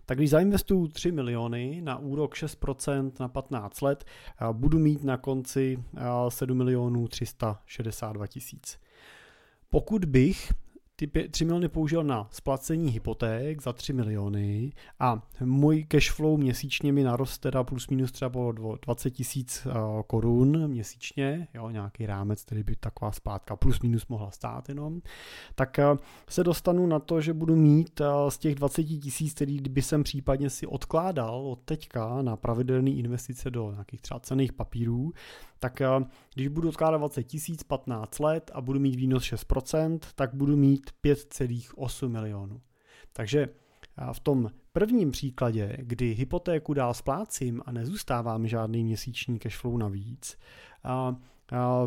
tak 0.05 0.17
když 0.17 0.29
zainvestuju 0.29 0.87
3 0.87 1.11
miliony 1.11 1.81
na 1.83 1.97
úrok 1.97 2.35
6% 2.35 3.11
na 3.19 3.27
15 3.27 3.81
let, 3.81 4.05
budu 4.51 4.79
mít 4.79 5.03
na 5.03 5.17
konci 5.17 5.83
7 6.29 6.57
milionů 6.57 7.07
362 7.07 8.27
tisíc. 8.27 8.79
Pokud 9.69 10.05
bych 10.05 10.53
ty 10.99 11.29
3 11.29 11.45
miliony 11.45 11.69
použil 11.69 12.03
na 12.03 12.27
splacení 12.31 12.91
hypoték 12.91 13.61
za 13.61 13.73
3 13.73 13.93
miliony 13.93 14.71
a 14.99 15.21
můj 15.41 15.83
cash 15.83 16.11
flow 16.11 16.37
měsíčně 16.37 16.93
mi 16.93 17.03
naroste 17.03 17.41
teda 17.41 17.63
plus 17.63 17.87
minus 17.87 18.11
třeba 18.11 18.39
o 18.39 18.51
20 18.85 19.11
tisíc 19.11 19.67
eh, 19.67 19.73
korun 20.07 20.67
měsíčně, 20.67 21.47
jo, 21.53 21.69
nějaký 21.69 22.05
rámec, 22.05 22.43
který 22.43 22.63
by 22.63 22.75
taková 22.75 23.11
zpátka 23.11 23.55
plus 23.55 23.79
minus 23.79 24.07
mohla 24.07 24.31
stát 24.31 24.69
jenom, 24.69 25.01
tak 25.55 25.79
eh, 25.79 25.85
se 26.29 26.43
dostanu 26.43 26.87
na 26.87 26.99
to, 26.99 27.21
že 27.21 27.33
budu 27.33 27.55
mít 27.55 28.01
eh, 28.01 28.05
z 28.29 28.37
těch 28.37 28.55
20 28.55 28.83
tisíc, 28.83 29.33
který 29.33 29.61
by 29.61 29.81
jsem 29.81 30.03
případně 30.03 30.49
si 30.49 30.67
odkládal 30.67 31.47
od 31.47 31.59
teďka 31.65 32.21
na 32.21 32.35
pravidelné 32.35 32.89
investice 32.89 33.51
do 33.51 33.71
nějakých 33.71 34.01
třeba 34.01 34.19
cených 34.19 34.53
papírů, 34.53 35.13
tak 35.59 35.81
když 36.33 36.47
budu 36.47 36.69
odkládat 36.69 36.97
20 36.97 37.23
tisíc 37.23 37.63
15 37.63 38.19
let 38.19 38.51
a 38.53 38.61
budu 38.61 38.79
mít 38.79 38.95
výnos 38.95 39.23
6%, 39.23 39.99
tak 40.15 40.33
budu 40.33 40.57
mít 40.57 40.91
5,8 41.03 42.09
milionů. 42.09 42.61
Takže 43.13 43.49
v 44.13 44.19
tom 44.19 44.49
prvním 44.73 45.11
příkladě, 45.11 45.77
kdy 45.79 46.13
hypotéku 46.13 46.73
dál 46.73 46.93
splácím 46.93 47.61
a 47.65 47.71
nezůstává 47.71 48.37
mi 48.37 48.49
žádný 48.49 48.83
měsíční 48.83 49.39
cashflow 49.39 49.77
navíc, 49.77 50.37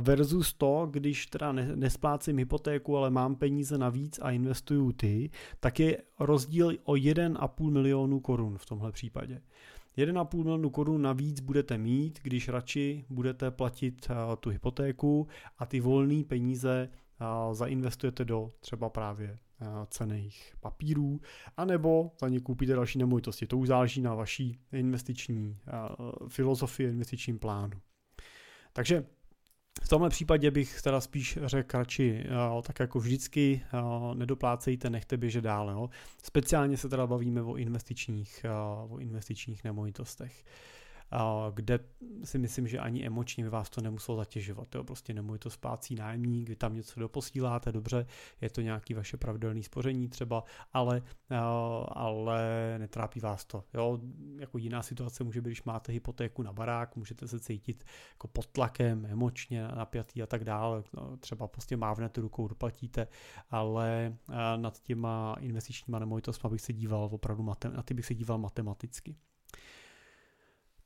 versus 0.01 0.55
to, 0.55 0.89
když 0.91 1.27
teda 1.27 1.53
nesplácím 1.53 2.39
hypotéku, 2.39 2.97
ale 2.97 3.11
mám 3.11 3.37
peníze 3.37 3.79
navíc 3.79 4.19
a 4.23 4.31
investuju 4.31 4.93
ty, 4.93 5.31
tak 5.61 5.81
je 5.81 6.03
rozdíl 6.19 6.73
o 6.85 6.93
1,5 6.93 7.71
milionu 7.71 8.21
korun 8.21 8.59
v 8.59 8.67
tomhle 8.67 8.93
případě. 8.93 9.43
1,5 9.99 10.37
milionu 10.37 10.71
korun 10.71 11.03
navíc 11.03 11.41
budete 11.41 11.79
mít, 11.79 12.19
když 12.23 12.49
radši 12.49 13.05
budete 13.09 13.51
platit 13.51 14.09
tu 14.41 14.51
hypotéku 14.51 15.29
a 15.59 15.67
ty 15.67 15.81
volné 15.81 16.25
peníze 16.25 16.89
zainvestujete 17.53 18.25
do 18.25 18.53
třeba 18.61 18.91
právě 18.91 19.39
cených 19.89 20.55
papírů, 20.61 21.21
anebo 21.57 22.11
za 22.21 22.29
ně 22.29 22.41
koupíte 22.41 22.75
další 22.75 22.99
nemovitosti. 22.99 23.47
To 23.47 23.59
už 23.59 23.69
záleží 23.69 24.01
na 24.01 24.15
vaší 24.15 24.59
investiční 24.73 25.59
filozofii, 26.29 26.89
investičním 26.89 27.39
plánu. 27.39 27.81
Takže 28.73 29.07
v 29.83 29.89
tomhle 29.89 30.11
případě 30.11 30.51
bych 30.51 30.83
teda 30.83 31.01
spíš 31.01 31.39
řekl 31.45 31.79
radši, 31.79 32.25
tak 32.63 32.81
jako 32.81 32.99
vždycky, 32.99 33.63
nedoplácejte, 34.15 34.91
nechte 34.91 35.17
běžet 35.17 35.41
dále. 35.41 35.73
Jo. 35.73 35.91
Speciálně 36.23 36.77
se 36.77 36.89
teda 36.89 37.07
bavíme 37.07 37.43
o 37.43 37.57
investičních, 37.57 38.47
o 38.91 38.99
investičních 38.99 39.65
nemovitostech 39.65 40.45
kde 41.55 41.79
si 42.25 42.39
myslím, 42.39 42.69
že 42.69 42.79
ani 42.79 43.07
emočně 43.07 43.45
by 43.45 43.51
vás 43.51 43.71
to 43.71 43.81
nemuselo 43.81 44.19
zatěžovat. 44.19 44.75
Jo? 44.75 44.85
Prostě 44.85 45.15
to 45.39 45.51
splácí 45.51 45.95
nájemník, 45.95 46.49
vy 46.49 46.57
tam 46.57 46.75
něco 46.75 47.01
doposíláte, 47.01 47.73
dobře, 47.73 48.07
je 48.41 48.51
to 48.51 48.61
nějaký 48.61 48.95
vaše 48.95 49.17
pravidelné 49.17 49.63
spoření 49.63 50.09
třeba, 50.09 50.45
ale, 50.73 51.03
ale 51.89 52.75
netrápí 52.79 53.21
vás 53.21 53.45
to. 53.45 53.65
Jo? 53.75 53.99
Jako 54.39 54.59
jiná 54.59 54.83
situace 54.83 55.25
může 55.25 55.41
být, 55.41 55.49
když 55.49 55.65
máte 55.65 55.93
hypotéku 55.93 56.43
na 56.43 56.53
barák, 56.53 56.97
můžete 56.97 57.29
se 57.29 57.41
cítit 57.41 57.85
jako 58.13 58.29
pod 58.29 58.47
tlakem, 58.47 59.07
emočně 59.07 59.69
napjatý 59.69 60.23
a 60.23 60.27
tak 60.27 60.45
dále. 60.45 60.83
No, 60.93 61.17
třeba 61.17 61.49
prostě 61.49 61.77
mávnete 61.77 62.21
rukou, 62.21 62.49
doplatíte, 62.49 63.07
ale 63.51 64.17
nad 64.57 64.83
těma 64.83 65.37
investičníma 65.41 65.99
nemovitostmi 65.99 66.51
bych 66.51 66.61
se 66.61 66.73
díval 66.73 67.09
opravdu, 67.13 67.55
na 67.75 67.83
ty 67.83 67.95
bych 67.95 68.07
se 68.07 68.15
díval 68.15 68.39
matematicky. 68.39 69.17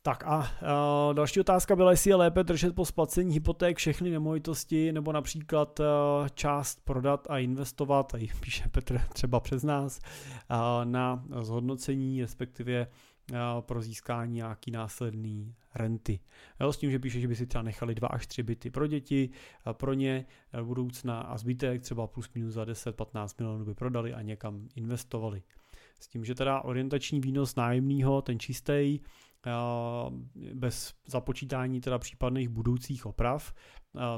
Tak 0.06 0.24
a 0.26 0.38
uh, 0.38 1.14
další 1.14 1.40
otázka 1.40 1.76
byla, 1.76 1.90
jestli 1.90 2.10
je 2.10 2.14
lépe 2.14 2.44
držet 2.44 2.74
po 2.74 2.84
splacení 2.84 3.34
hypoték 3.34 3.76
všechny 3.76 4.10
nemovitosti, 4.10 4.92
nebo 4.92 5.12
například 5.12 5.80
uh, 5.80 5.86
část 6.34 6.84
prodat 6.84 7.26
a 7.30 7.38
investovat, 7.38 8.14
a 8.14 8.18
píše 8.40 8.68
Petr 8.68 8.98
třeba 9.12 9.40
přes 9.40 9.62
nás, 9.62 10.00
uh, 10.50 10.56
na 10.84 11.24
zhodnocení, 11.40 12.22
respektive 12.22 12.86
uh, 12.86 13.36
pro 13.60 13.82
získání 13.82 14.34
nějaký 14.34 14.70
následný 14.70 15.54
renty. 15.74 16.20
Jo, 16.60 16.72
s 16.72 16.76
tím, 16.76 16.90
že 16.90 16.98
píše, 16.98 17.20
že 17.20 17.28
by 17.28 17.36
si 17.36 17.46
třeba 17.46 17.62
nechali 17.62 17.94
dva 17.94 18.08
až 18.08 18.26
tři 18.26 18.42
byty 18.42 18.70
pro 18.70 18.86
děti, 18.86 19.30
pro 19.72 19.94
ně 19.94 20.26
do 20.52 20.64
budoucna 20.64 21.20
a 21.20 21.38
zbytek 21.38 21.82
třeba 21.82 22.06
plus 22.06 22.30
minus 22.34 22.54
za 22.54 22.64
10-15 22.64 23.28
milionů 23.38 23.64
by 23.64 23.74
prodali 23.74 24.14
a 24.14 24.22
někam 24.22 24.68
investovali. 24.74 25.42
S 26.00 26.08
tím, 26.08 26.24
že 26.24 26.34
teda 26.34 26.60
orientační 26.60 27.20
výnos 27.20 27.54
nájemního, 27.54 28.22
ten 28.22 28.38
čistý, 28.38 28.98
bez 30.54 30.94
započítání 31.06 31.80
teda 31.80 31.98
případných 31.98 32.48
budoucích 32.48 33.06
oprav, 33.06 33.54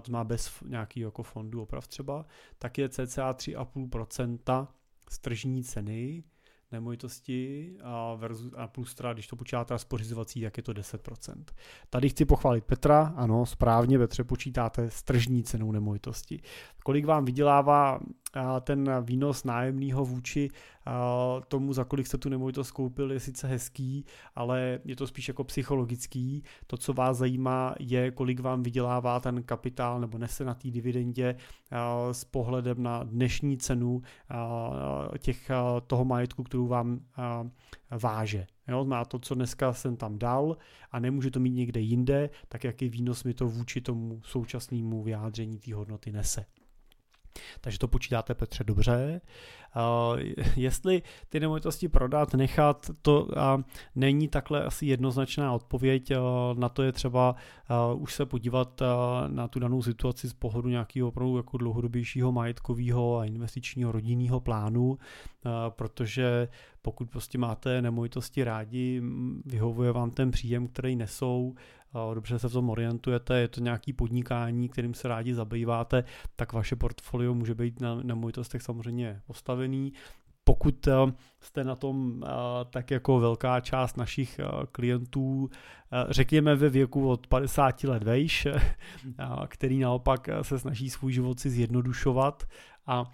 to 0.03 0.12
má 0.12 0.25
bez 0.25 0.62
nějakého 0.67 1.09
jako 1.09 1.23
fondu 1.23 1.62
oprav 1.62 1.88
třeba, 1.88 2.27
tak 2.59 2.79
je 2.79 2.88
cca 2.88 3.33
3,5% 3.33 4.69
z 5.11 5.19
tržní 5.19 5.64
ceny 5.64 6.25
nemovitosti 6.73 7.73
a, 7.83 8.14
versus, 8.14 8.53
a 8.57 8.69
plus 8.69 8.95
teda, 8.95 9.12
když 9.12 9.27
to 9.27 9.37
počítáte 9.37 9.79
z 9.79 9.85
pořizovací, 9.85 10.41
jak 10.41 10.57
je 10.57 10.62
to 10.62 10.73
10%. 10.73 11.45
Tady 11.91 12.09
chci 12.09 12.25
pochválit 12.25 12.64
Petra, 12.64 13.12
ano, 13.17 13.47
správně, 13.47 13.99
Petře, 13.99 14.25
počítáte 14.25 14.91
s 14.91 15.03
tržní 15.03 15.43
cenou 15.43 15.73
nemovitosti. 15.73 16.41
Kolik 16.85 17.05
vám 17.05 17.25
vydělává 17.25 18.01
ten 18.61 18.91
výnos 19.03 19.45
nájemného 19.45 20.05
vůči 20.05 20.51
tomu, 21.48 21.72
za 21.72 21.85
kolik 21.85 22.07
jste 22.07 22.18
tu 22.18 22.29
nemovitost 22.29 22.70
koupil, 22.70 23.12
je 23.12 23.20
sice 23.20 23.48
hezký, 23.48 24.05
ale 24.35 24.81
je 24.85 24.96
to 24.96 25.07
spíš 25.07 25.29
jako 25.29 25.44
psychologický. 25.44 26.42
To, 26.66 26.77
co 26.77 26.92
vás 26.92 27.16
zajímá, 27.16 27.74
je, 27.79 28.11
kolik 28.11 28.40
vám 28.40 28.62
vydělává 28.62 29.20
ten 29.20 29.42
kapitál 29.42 30.01
nebo 30.01 30.18
nese 30.18 30.44
na 30.44 30.55
té 30.55 30.70
dividendě 30.70 31.37
s 32.12 32.24
pohledem 32.24 32.83
na 32.83 33.05
dnešní 33.05 33.59
cenu 33.59 34.03
těch, 35.18 35.51
toho 35.87 36.05
majetku, 36.05 36.42
kterou 36.42 36.66
vám 36.66 37.01
váže. 37.90 38.46
Jo, 38.68 38.85
má 38.85 39.05
to, 39.05 39.18
co 39.18 39.35
dneska 39.35 39.72
jsem 39.72 39.96
tam 39.96 40.18
dal 40.18 40.57
a 40.92 40.98
nemůže 41.01 41.31
to 41.31 41.40
mít 41.40 41.51
někde 41.51 41.81
jinde, 41.81 42.31
tak 42.48 42.64
jaký 42.64 42.88
výnos 42.88 43.24
mi 43.24 43.35
to 43.35 43.48
vůči 43.48 43.81
tomu 43.81 44.20
současnému 44.24 45.03
vyjádření 45.03 45.59
té 45.59 45.74
hodnoty 45.74 46.12
nese. 46.12 46.44
Takže 47.61 47.79
to 47.79 47.88
počítáte 47.88 48.35
Petře 48.35 48.64
dobře. 48.64 49.20
Jestli 50.57 51.03
ty 51.29 51.40
nemovitosti 51.40 51.88
prodat, 51.88 52.35
nechat, 52.35 52.90
to 53.03 53.29
není 53.94 54.29
takhle 54.29 54.64
asi 54.64 54.87
jednoznačná 54.87 55.53
odpověď. 55.53 56.12
Na 56.55 56.68
to 56.68 56.83
je 56.83 56.92
třeba 56.92 57.35
už 57.94 58.14
se 58.14 58.27
podívat 58.27 58.83
na 59.27 59.48
tu 59.48 59.59
danou 59.59 59.83
situaci 59.83 60.29
z 60.29 60.33
pohledu 60.33 60.68
nějakého 60.68 61.09
opravdu 61.09 61.37
jako 61.37 61.59
dlouhodobějšího 61.59 62.33
majetkového 62.33 63.18
a 63.18 63.24
investičního 63.24 63.92
rodinného 63.92 64.40
plánu, 64.40 64.98
protože 65.68 66.48
pokud 66.83 67.11
prostě 67.11 67.38
máte 67.38 67.83
nemovitosti 67.83 68.44
rádi, 68.44 69.03
vyhovuje 69.44 69.92
vám 69.92 70.11
ten 70.11 70.31
příjem, 70.31 70.68
který 70.68 70.96
nesou, 70.96 71.55
dobře 72.14 72.38
se 72.38 72.48
v 72.48 72.53
tom 72.53 72.70
orientujete, 72.70 73.40
je 73.40 73.48
to 73.48 73.61
nějaký 73.61 73.92
podnikání, 73.92 74.68
kterým 74.68 74.94
se 74.94 75.09
rádi 75.09 75.35
zabýváte, 75.35 76.05
tak 76.37 76.53
vaše 76.53 76.77
portfolio 76.77 77.35
může 77.35 77.55
být 77.55 77.81
na 77.81 77.94
nemovitostech 77.94 78.62
samozřejmě 78.62 79.20
postavený. 79.27 79.92
Pokud 80.44 80.88
jste 81.40 81.64
na 81.64 81.77
tom 81.77 82.24
tak 82.70 82.90
jako 82.90 83.20
velká 83.20 83.61
část 83.61 83.96
našich 83.96 84.40
klientů, 84.72 85.51
řekněme 86.11 86.55
ve 86.57 86.68
věku 86.68 87.09
od 87.09 87.27
50 87.27 87.85
let 87.85 88.03
vejš, 88.03 88.46
který 89.48 89.79
naopak 89.79 90.29
se 90.42 90.59
snaží 90.59 90.90
svůj 90.90 91.12
život 91.12 91.40
si 91.40 91.51
zjednodušovat 91.51 92.44
a 92.87 93.05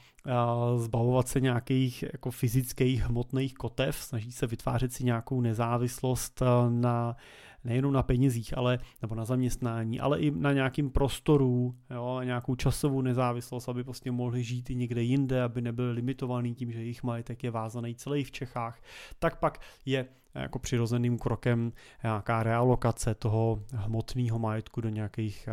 zbavovat 0.76 1.28
se 1.28 1.40
nějakých 1.40 2.02
jako 2.02 2.30
fyzických 2.30 3.02
hmotných 3.02 3.54
kotev, 3.54 3.96
snaží 3.96 4.32
se 4.32 4.46
vytvářet 4.46 4.92
si 4.92 5.04
nějakou 5.04 5.40
nezávislost 5.40 6.42
na 6.68 7.16
nejenom 7.64 7.92
na 7.92 8.02
penězích, 8.02 8.58
ale, 8.58 8.78
nebo 9.02 9.14
na 9.14 9.24
zaměstnání, 9.24 10.00
ale 10.00 10.20
i 10.20 10.30
na 10.30 10.52
nějakým 10.52 10.90
prostoru, 10.90 11.74
jo, 11.90 12.20
nějakou 12.24 12.54
časovou 12.54 13.02
nezávislost, 13.02 13.68
aby 13.68 13.84
prostě 13.84 14.10
mohli 14.10 14.42
žít 14.42 14.70
i 14.70 14.74
někde 14.74 15.02
jinde, 15.02 15.42
aby 15.42 15.62
nebyli 15.62 15.92
limitovaný 15.92 16.54
tím, 16.54 16.72
že 16.72 16.78
jejich 16.78 17.02
majetek 17.02 17.44
je 17.44 17.50
vázaný 17.50 17.94
celý 17.94 18.24
v 18.24 18.30
Čechách, 18.30 18.82
tak 19.18 19.38
pak 19.38 19.60
je 19.86 20.06
jako 20.34 20.58
přirozeným 20.58 21.18
krokem 21.18 21.72
nějaká 22.02 22.42
realokace 22.42 23.14
toho 23.14 23.62
hmotného 23.74 24.38
majetku 24.38 24.80
do 24.80 24.88
nějakých 24.88 25.48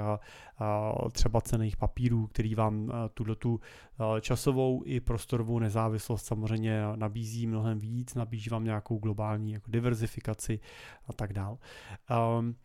třeba 1.11 1.41
cených 1.41 1.77
papírů, 1.77 2.27
který 2.27 2.55
vám 2.55 2.91
tuto 3.13 3.35
tu 3.35 3.59
časovou 4.21 4.83
i 4.85 4.99
prostorovou 4.99 5.59
nezávislost 5.59 6.25
samozřejmě 6.25 6.81
nabízí 6.95 7.47
mnohem 7.47 7.79
víc, 7.79 8.15
nabízí 8.15 8.49
vám 8.49 8.63
nějakou 8.63 8.97
globální 8.97 9.51
jako 9.51 9.71
diverzifikaci 9.71 10.59
a 11.07 11.13
tak 11.13 11.33
dál. 11.33 11.57
Um, 12.39 12.55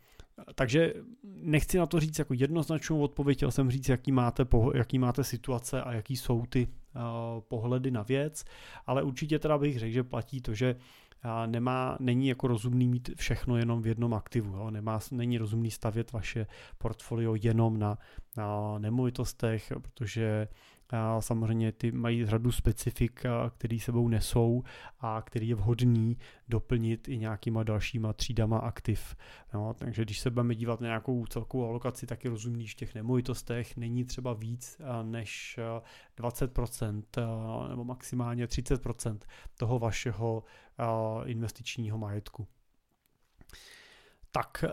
takže 0.54 0.94
nechci 1.24 1.78
na 1.78 1.86
to 1.86 2.00
říct 2.00 2.18
jako 2.18 2.34
jednoznačnou 2.34 3.00
odpověď, 3.00 3.38
chtěl 3.38 3.50
jsem 3.50 3.70
říct, 3.70 3.88
jaký 3.88 4.12
máte, 4.12 4.46
jaký 4.74 4.98
máte 4.98 5.24
situace 5.24 5.82
a 5.82 5.92
jaký 5.92 6.16
jsou 6.16 6.46
ty 6.46 6.68
pohledy 7.48 7.90
na 7.90 8.02
věc, 8.02 8.44
ale 8.86 9.02
určitě 9.02 9.38
teda 9.38 9.58
bych 9.58 9.78
řekl, 9.78 9.92
že 9.92 10.04
platí 10.04 10.40
to, 10.40 10.54
že 10.54 10.76
nemá, 11.46 11.96
není 12.00 12.28
jako 12.28 12.46
rozumný 12.46 12.88
mít 12.88 13.10
všechno 13.16 13.56
jenom 13.56 13.82
v 13.82 13.86
jednom 13.86 14.14
aktivu. 14.14 14.56
Jo? 14.56 14.70
Nemá, 14.70 15.00
není 15.10 15.38
rozumný 15.38 15.70
stavět 15.70 16.12
vaše 16.12 16.46
portfolio 16.78 17.34
jenom 17.42 17.78
na, 17.78 17.98
na 18.36 18.78
nemovitostech, 18.78 19.72
protože 19.82 20.48
a 20.90 21.20
samozřejmě 21.20 21.72
ty 21.72 21.92
mají 21.92 22.26
řadu 22.26 22.52
specifik, 22.52 23.22
který 23.50 23.80
sebou 23.80 24.08
nesou 24.08 24.62
a 25.00 25.22
který 25.22 25.48
je 25.48 25.54
vhodný 25.54 26.18
doplnit 26.48 27.08
i 27.08 27.18
nějakýma 27.18 27.62
dalšíma 27.62 28.12
třídama 28.12 28.58
aktiv. 28.58 29.16
No, 29.54 29.74
takže 29.74 30.02
když 30.02 30.20
se 30.20 30.30
budeme 30.30 30.54
dívat 30.54 30.80
na 30.80 30.86
nějakou 30.86 31.26
celkovou 31.26 31.68
alokaci, 31.68 32.06
tak 32.06 32.24
je 32.24 32.30
rozumný, 32.30 32.66
že 32.66 32.72
v 32.72 32.76
těch 32.76 32.94
nemovitostech 32.94 33.76
není 33.76 34.04
třeba 34.04 34.32
víc 34.32 34.80
než 35.02 35.58
20% 36.18 37.02
nebo 37.68 37.84
maximálně 37.84 38.46
30% 38.46 39.18
toho 39.56 39.78
vašeho 39.78 40.44
investičního 41.24 41.98
majetku. 41.98 42.46
Tak 44.30 44.64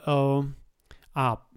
a 1.15 1.49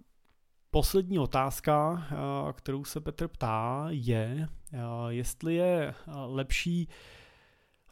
Poslední 0.70 1.18
otázka, 1.18 2.06
eh, 2.10 2.52
kterou 2.52 2.84
se 2.84 3.00
Petr 3.00 3.28
ptá, 3.28 3.86
je, 3.90 4.48
eh, 4.72 4.78
jestli 5.08 5.54
je 5.54 5.88
eh, 5.88 6.12
lepší 6.26 6.88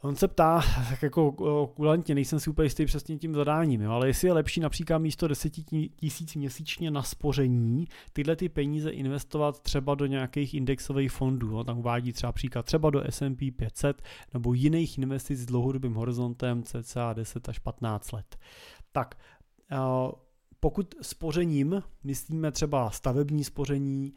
On 0.05 0.15
se 0.15 0.27
ptá, 0.27 0.61
tak 0.89 1.03
jako 1.03 1.31
kulantně, 1.75 2.15
nejsem 2.15 2.39
si 2.39 2.49
úplně 2.49 2.65
jistý 2.65 2.85
přesně 2.85 3.17
tím 3.17 3.33
zadáním, 3.35 3.81
jo, 3.81 3.91
ale 3.91 4.07
jestli 4.07 4.27
je 4.27 4.33
lepší 4.33 4.59
například 4.59 4.97
místo 4.97 5.27
10 5.27 5.49
tisíc 5.95 6.35
měsíčně 6.35 6.91
na 6.91 7.03
spoření 7.03 7.87
tyhle 8.13 8.35
ty 8.35 8.49
peníze 8.49 8.89
investovat 8.89 9.59
třeba 9.59 9.95
do 9.95 10.05
nějakých 10.05 10.53
indexových 10.53 11.11
fondů, 11.11 11.47
jo, 11.47 11.63
tam 11.63 11.77
uvádí 11.77 12.13
třeba 12.13 12.31
příklad 12.31 12.65
třeba 12.65 12.89
do 12.89 13.03
S&P 13.09 13.51
500 13.51 14.01
nebo 14.33 14.53
jiných 14.53 14.97
investic 14.97 15.39
s 15.39 15.45
dlouhodobým 15.45 15.93
horizontem 15.93 16.63
cca 16.63 17.13
10 17.13 17.49
až 17.49 17.59
15 17.59 18.11
let. 18.11 18.37
Tak 18.91 19.15
pokud 20.65 20.95
spořením 21.01 21.83
myslíme 22.03 22.51
třeba 22.51 22.89
stavební 22.89 23.43
spoření 23.43 24.13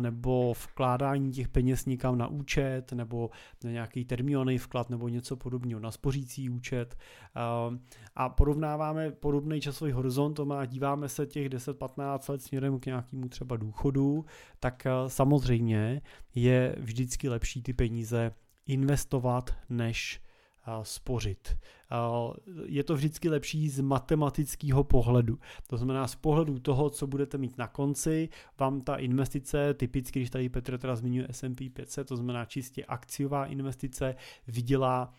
nebo 0.00 0.52
vkládání 0.52 1.32
těch 1.32 1.48
peněz 1.48 1.86
někam 1.86 2.18
na 2.18 2.26
účet 2.26 2.92
nebo 2.92 3.30
na 3.64 3.70
nějaký 3.70 4.04
termínový 4.04 4.58
vklad 4.58 4.90
nebo 4.90 5.08
něco 5.08 5.36
podobného 5.36 5.80
na 5.80 5.90
spořící 5.90 6.50
účet 6.50 6.96
a 8.14 8.28
porovnáváme 8.28 9.10
podobný 9.10 9.60
časový 9.60 9.92
horizont 9.92 10.40
a 10.40 10.66
díváme 10.66 11.08
se 11.08 11.26
těch 11.26 11.48
10-15 11.48 12.32
let 12.32 12.42
směrem 12.42 12.80
k 12.80 12.86
nějakému 12.86 13.28
třeba 13.28 13.56
důchodu, 13.56 14.24
tak 14.60 14.86
samozřejmě 15.06 16.02
je 16.34 16.76
vždycky 16.78 17.28
lepší 17.28 17.62
ty 17.62 17.72
peníze 17.72 18.32
investovat 18.66 19.50
než 19.68 20.20
spořit. 20.82 21.58
Je 22.64 22.84
to 22.84 22.94
vždycky 22.94 23.28
lepší 23.28 23.68
z 23.68 23.80
matematického 23.80 24.84
pohledu. 24.84 25.38
To 25.66 25.76
znamená 25.76 26.08
z 26.08 26.14
pohledu 26.14 26.58
toho, 26.58 26.90
co 26.90 27.06
budete 27.06 27.38
mít 27.38 27.58
na 27.58 27.66
konci, 27.66 28.28
vám 28.58 28.80
ta 28.80 28.96
investice, 28.96 29.74
typicky, 29.74 30.18
když 30.18 30.30
tady 30.30 30.48
Petr 30.48 30.78
teda 30.78 30.96
zmiňuje 30.96 31.26
S&P 31.30 31.70
500, 31.70 32.08
to 32.08 32.16
znamená 32.16 32.44
čistě 32.44 32.84
akciová 32.84 33.46
investice, 33.46 34.14
vydělá 34.46 35.12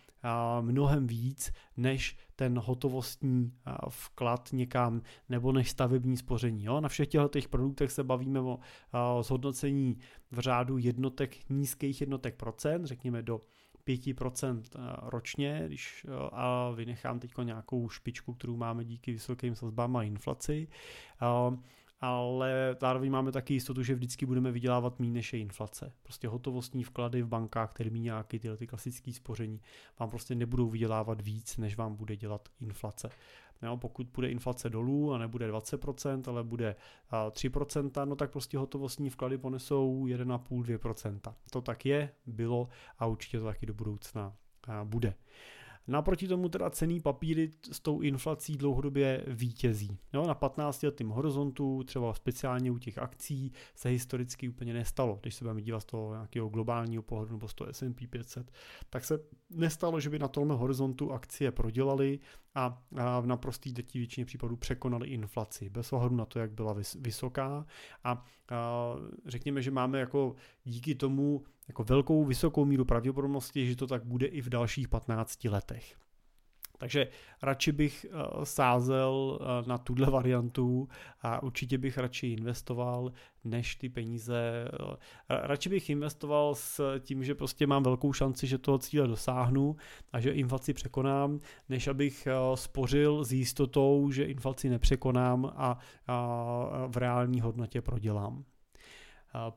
mnohem 0.60 1.06
víc 1.06 1.52
než 1.76 2.16
ten 2.36 2.58
hotovostní 2.58 3.52
vklad 3.88 4.48
někam 4.52 5.02
nebo 5.28 5.52
než 5.52 5.70
stavební 5.70 6.16
spoření. 6.16 6.64
Jo? 6.64 6.80
Na 6.80 6.88
všech 6.88 7.08
těchto 7.08 7.28
těch 7.28 7.48
produktech 7.48 7.92
se 7.92 8.04
bavíme 8.04 8.40
o 8.40 8.58
zhodnocení 9.22 9.98
v 10.30 10.38
řádu 10.38 10.78
jednotek, 10.78 11.50
nízkých 11.50 12.00
jednotek 12.00 12.36
procent, 12.36 12.84
řekněme 12.86 13.22
do 13.22 13.40
5% 13.86 14.62
ročně, 15.02 15.62
když 15.66 16.06
a 16.32 16.70
vynechám 16.70 17.20
teď 17.20 17.32
nějakou 17.42 17.88
špičku, 17.88 18.34
kterou 18.34 18.56
máme 18.56 18.84
díky 18.84 19.12
vysokým 19.12 19.54
sazbám 19.54 19.96
a 19.96 20.02
inflaci 20.02 20.68
ale 22.04 22.76
zároveň 22.80 23.10
máme 23.10 23.32
taky 23.32 23.54
jistotu, 23.54 23.82
že 23.82 23.94
vždycky 23.94 24.26
budeme 24.26 24.52
vydělávat 24.52 25.00
méně 25.00 25.12
než 25.12 25.32
je 25.32 25.38
inflace. 25.38 25.92
Prostě 26.02 26.28
hotovostní 26.28 26.84
vklady 26.84 27.22
v 27.22 27.26
bankách, 27.26 27.72
které 27.72 27.90
nějaké 27.90 28.38
tyhle 28.38 28.56
ty 28.56 28.66
klasické 28.66 29.12
spoření, 29.12 29.60
vám 30.00 30.10
prostě 30.10 30.34
nebudou 30.34 30.68
vydělávat 30.68 31.20
víc, 31.20 31.56
než 31.56 31.76
vám 31.76 31.96
bude 31.96 32.16
dělat 32.16 32.48
inflace. 32.60 33.10
No, 33.64 33.76
pokud 33.76 34.06
bude 34.14 34.30
inflace 34.30 34.70
dolů 34.70 35.12
a 35.12 35.18
nebude 35.18 35.52
20%, 35.52 36.22
ale 36.26 36.44
bude 36.44 36.76
3%, 37.30 38.06
no 38.06 38.16
tak 38.16 38.30
prostě 38.30 38.58
hotovostní 38.58 39.10
vklady 39.10 39.38
ponesou 39.38 40.04
1,5-2%. 40.06 41.34
To 41.50 41.60
tak 41.60 41.86
je, 41.86 42.10
bylo 42.26 42.68
a 42.98 43.06
určitě 43.06 43.38
to 43.38 43.44
taky 43.44 43.66
do 43.66 43.74
budoucna 43.74 44.32
bude. 44.84 45.14
Naproti 45.86 46.28
tomu 46.28 46.48
teda 46.48 46.70
cený 46.70 47.00
papíry 47.00 47.50
s 47.72 47.80
tou 47.80 48.00
inflací 48.00 48.56
dlouhodobě 48.56 49.24
vítězí. 49.26 49.98
Jo, 50.12 50.26
na 50.26 50.34
15 50.34 50.82
letým 50.82 51.08
horizontu, 51.08 51.82
třeba 51.84 52.14
speciálně 52.14 52.70
u 52.70 52.78
těch 52.78 52.98
akcí, 52.98 53.52
se 53.74 53.88
historicky 53.88 54.48
úplně 54.48 54.74
nestalo. 54.74 55.18
Když 55.22 55.34
se 55.34 55.44
budeme 55.44 55.62
dívat 55.62 55.80
z 55.80 55.84
toho 55.84 56.14
nějakého 56.14 56.48
globálního 56.48 57.02
pohledu 57.02 57.32
nebo 57.32 57.48
z 57.48 57.54
toho 57.54 57.72
S&P 57.72 58.06
500, 58.06 58.52
tak 58.90 59.04
se 59.04 59.18
nestalo, 59.50 60.00
že 60.00 60.10
by 60.10 60.18
na 60.18 60.28
tomhle 60.28 60.56
horizontu 60.56 61.12
akcie 61.12 61.52
prodělaly 61.52 62.18
a, 62.54 62.82
a 62.96 63.20
v 63.20 63.26
naprostý 63.26 63.72
dětí 63.72 63.98
většině 63.98 64.24
případů 64.24 64.56
překonali 64.56 65.08
inflaci, 65.08 65.70
bez 65.70 65.92
ohledu 65.92 66.16
na 66.16 66.24
to, 66.24 66.38
jak 66.38 66.52
byla 66.52 66.76
vysoká. 67.00 67.66
A, 68.04 68.10
a 68.12 68.24
řekněme, 69.26 69.62
že 69.62 69.70
máme 69.70 69.98
jako 69.98 70.34
díky 70.64 70.94
tomu 70.94 71.44
jako 71.68 71.84
velkou 71.84 72.24
vysokou 72.24 72.64
míru 72.64 72.84
pravděpodobnosti, 72.84 73.66
že 73.66 73.76
to 73.76 73.86
tak 73.86 74.04
bude 74.04 74.26
i 74.26 74.40
v 74.40 74.48
dalších 74.48 74.88
15 74.88 75.44
letech. 75.44 75.96
Takže 76.78 77.08
radši 77.42 77.72
bych 77.72 78.06
eh, 78.08 78.46
sázel 78.46 79.38
eh, 79.40 79.68
na 79.68 79.78
tuhle 79.78 80.10
variantu 80.10 80.88
a 81.22 81.42
určitě 81.42 81.78
bych 81.78 81.98
radši 81.98 82.26
investoval, 82.26 83.12
než 83.44 83.76
ty 83.76 83.88
peníze. 83.88 84.68
Eh, 84.72 84.96
radši 85.28 85.68
bych 85.68 85.90
investoval 85.90 86.54
s 86.54 86.98
tím, 87.00 87.24
že 87.24 87.34
prostě 87.34 87.66
mám 87.66 87.82
velkou 87.82 88.12
šanci, 88.12 88.46
že 88.46 88.58
toho 88.58 88.78
cíle 88.78 89.06
dosáhnu 89.06 89.76
a 90.12 90.20
že 90.20 90.30
inflaci 90.30 90.72
překonám, 90.72 91.40
než 91.68 91.88
abych 91.88 92.28
spořil 92.54 93.24
s 93.24 93.32
jistotou, 93.32 94.10
že 94.10 94.24
inflaci 94.24 94.68
nepřekonám 94.68 95.52
a 95.56 95.78
v 96.86 96.96
reální 96.96 97.40
hodnotě 97.40 97.82
prodělám. 97.82 98.44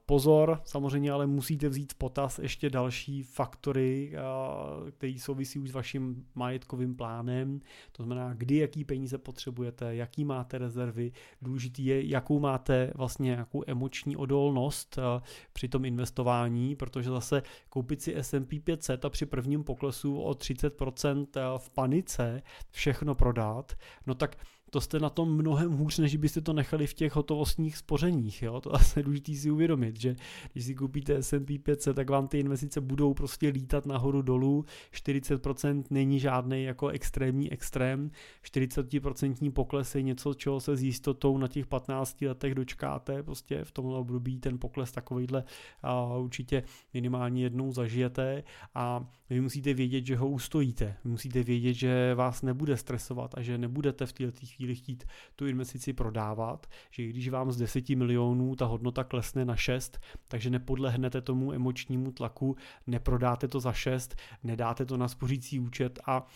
Pozor, 0.05 0.61
samozřejmě 0.63 1.11
ale 1.11 1.27
musíte 1.27 1.69
vzít 1.69 1.93
v 1.93 1.95
potaz 1.95 2.39
ještě 2.39 2.69
další 2.69 3.23
faktory, 3.23 4.13
které 4.91 5.15
souvisí 5.19 5.59
už 5.59 5.69
s 5.69 5.73
vaším 5.73 6.25
majetkovým 6.35 6.95
plánem, 6.95 7.59
to 7.91 8.03
znamená, 8.03 8.33
kdy 8.33 8.57
jaký 8.57 8.83
peníze 8.83 9.17
potřebujete, 9.17 9.95
jaký 9.95 10.25
máte 10.25 10.57
rezervy, 10.57 11.11
důležitý 11.41 11.85
je, 11.85 12.07
jakou 12.07 12.39
máte 12.39 12.91
vlastně 12.95 13.25
nějakou 13.25 13.63
emoční 13.67 14.15
odolnost 14.15 14.99
při 15.53 15.67
tom 15.67 15.85
investování, 15.85 16.75
protože 16.75 17.09
zase 17.09 17.43
koupit 17.69 18.01
si 18.01 18.15
S&P 18.15 18.59
500 18.59 19.05
a 19.05 19.09
při 19.09 19.25
prvním 19.25 19.63
poklesu 19.63 20.21
o 20.21 20.31
30% 20.31 21.27
v 21.57 21.69
panice 21.69 22.41
všechno 22.71 23.15
prodat, 23.15 23.73
no 24.07 24.15
tak 24.15 24.37
to 24.69 24.81
jste 24.81 24.99
na 24.99 25.09
tom 25.09 25.35
mnohem 25.35 25.71
hůř, 25.71 25.97
než 25.97 26.15
byste 26.15 26.41
to 26.41 26.53
nechali 26.53 26.87
v 26.87 26.93
těch 26.93 27.15
hotovostních 27.15 27.77
spořeních. 27.77 28.41
Jo? 28.41 28.61
To 28.61 28.75
asi 28.75 28.99
je 28.99 29.03
důležité 29.03 29.33
si 29.33 29.51
uvědomit, 29.51 29.99
že 29.99 30.15
když 30.53 30.65
si 30.65 30.75
koupíte 30.75 31.23
S&P 31.23 31.59
500, 31.59 31.95
tak 31.95 32.09
vám 32.09 32.27
ty 32.27 32.39
investice 32.39 32.81
budou 32.81 33.13
prostě 33.13 33.47
lítat 33.47 33.85
nahoru 33.85 34.21
dolů. 34.21 34.65
40% 34.93 35.83
není 35.89 36.19
žádný 36.19 36.63
jako 36.63 36.87
extrémní 36.87 37.51
extrém. 37.51 38.11
40% 38.43 39.51
pokles 39.51 39.95
je 39.95 40.01
něco, 40.01 40.33
čeho 40.33 40.59
se 40.59 40.75
s 40.75 40.83
jistotou 40.83 41.37
na 41.37 41.47
těch 41.47 41.67
15 41.67 42.21
letech 42.21 42.55
dočkáte. 42.55 43.23
Prostě 43.23 43.63
v 43.63 43.71
tomhle 43.71 43.97
období 43.97 44.39
ten 44.39 44.59
pokles 44.59 44.91
takovýhle 44.91 45.43
a 45.81 46.17
určitě 46.17 46.63
minimálně 46.93 47.43
jednou 47.43 47.71
zažijete 47.71 48.43
a 48.75 49.07
vy 49.29 49.41
musíte 49.41 49.73
vědět, 49.73 50.05
že 50.05 50.15
ho 50.15 50.29
ustojíte. 50.29 50.95
Vy 51.03 51.11
musíte 51.11 51.43
vědět, 51.43 51.73
že 51.73 52.15
vás 52.15 52.41
nebude 52.41 52.77
stresovat 52.77 53.37
a 53.37 53.41
že 53.41 53.57
nebudete 53.57 54.05
v 54.05 54.13
této 54.13 54.45
chvíli 54.57 54.75
chtít 54.75 55.03
tu 55.35 55.47
investici 55.47 55.93
prodávat, 55.93 56.67
že 56.91 57.03
když 57.03 57.29
vám 57.29 57.51
z 57.51 57.57
10 57.57 57.89
milionů 57.89 58.55
ta 58.55 58.65
hodnota 58.65 59.03
klesne 59.03 59.45
na 59.45 59.55
6, 59.55 59.99
takže 60.27 60.49
nepodlehnete 60.49 61.21
tomu 61.21 61.53
emočnímu 61.53 62.11
tlaku, 62.11 62.55
neprodáte 62.87 63.47
to 63.47 63.59
za 63.59 63.73
6, 63.73 64.15
nedáte 64.43 64.85
to 64.85 64.97
na 64.97 65.07
spořící 65.07 65.59
účet 65.59 65.99
a 66.05 66.27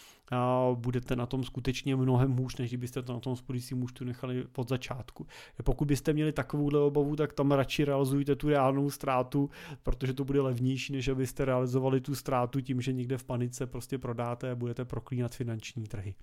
budete 0.75 1.15
na 1.15 1.25
tom 1.25 1.43
skutečně 1.43 1.95
mnohem 1.95 2.31
hůř, 2.31 2.57
než 2.57 2.69
kdybyste 2.69 3.01
to 3.01 3.13
na 3.13 3.19
tom 3.19 3.35
spořícím 3.35 3.83
účtu 3.83 4.05
nechali 4.05 4.45
od 4.55 4.69
začátku. 4.69 5.27
Pokud 5.63 5.85
byste 5.85 6.13
měli 6.13 6.31
takovouhle 6.31 6.79
obavu, 6.79 7.15
tak 7.15 7.33
tam 7.33 7.51
radši 7.51 7.85
realizujte 7.85 8.35
tu 8.35 8.49
reálnou 8.49 8.89
ztrátu, 8.89 9.49
protože 9.83 10.13
to 10.13 10.23
bude 10.25 10.41
levnější, 10.41 10.93
než 10.93 11.07
abyste 11.07 11.45
realizovali 11.45 12.01
tu 12.01 12.15
ztrátu 12.15 12.61
tím, 12.61 12.81
že 12.81 12.93
někde 12.93 13.17
v 13.17 13.23
panice 13.23 13.67
prostě 13.67 13.97
prodáte 13.97 14.51
a 14.51 14.55
budete 14.55 14.85
proklínat 14.85 15.35
finanční 15.35 15.87
trhy. 15.87 16.15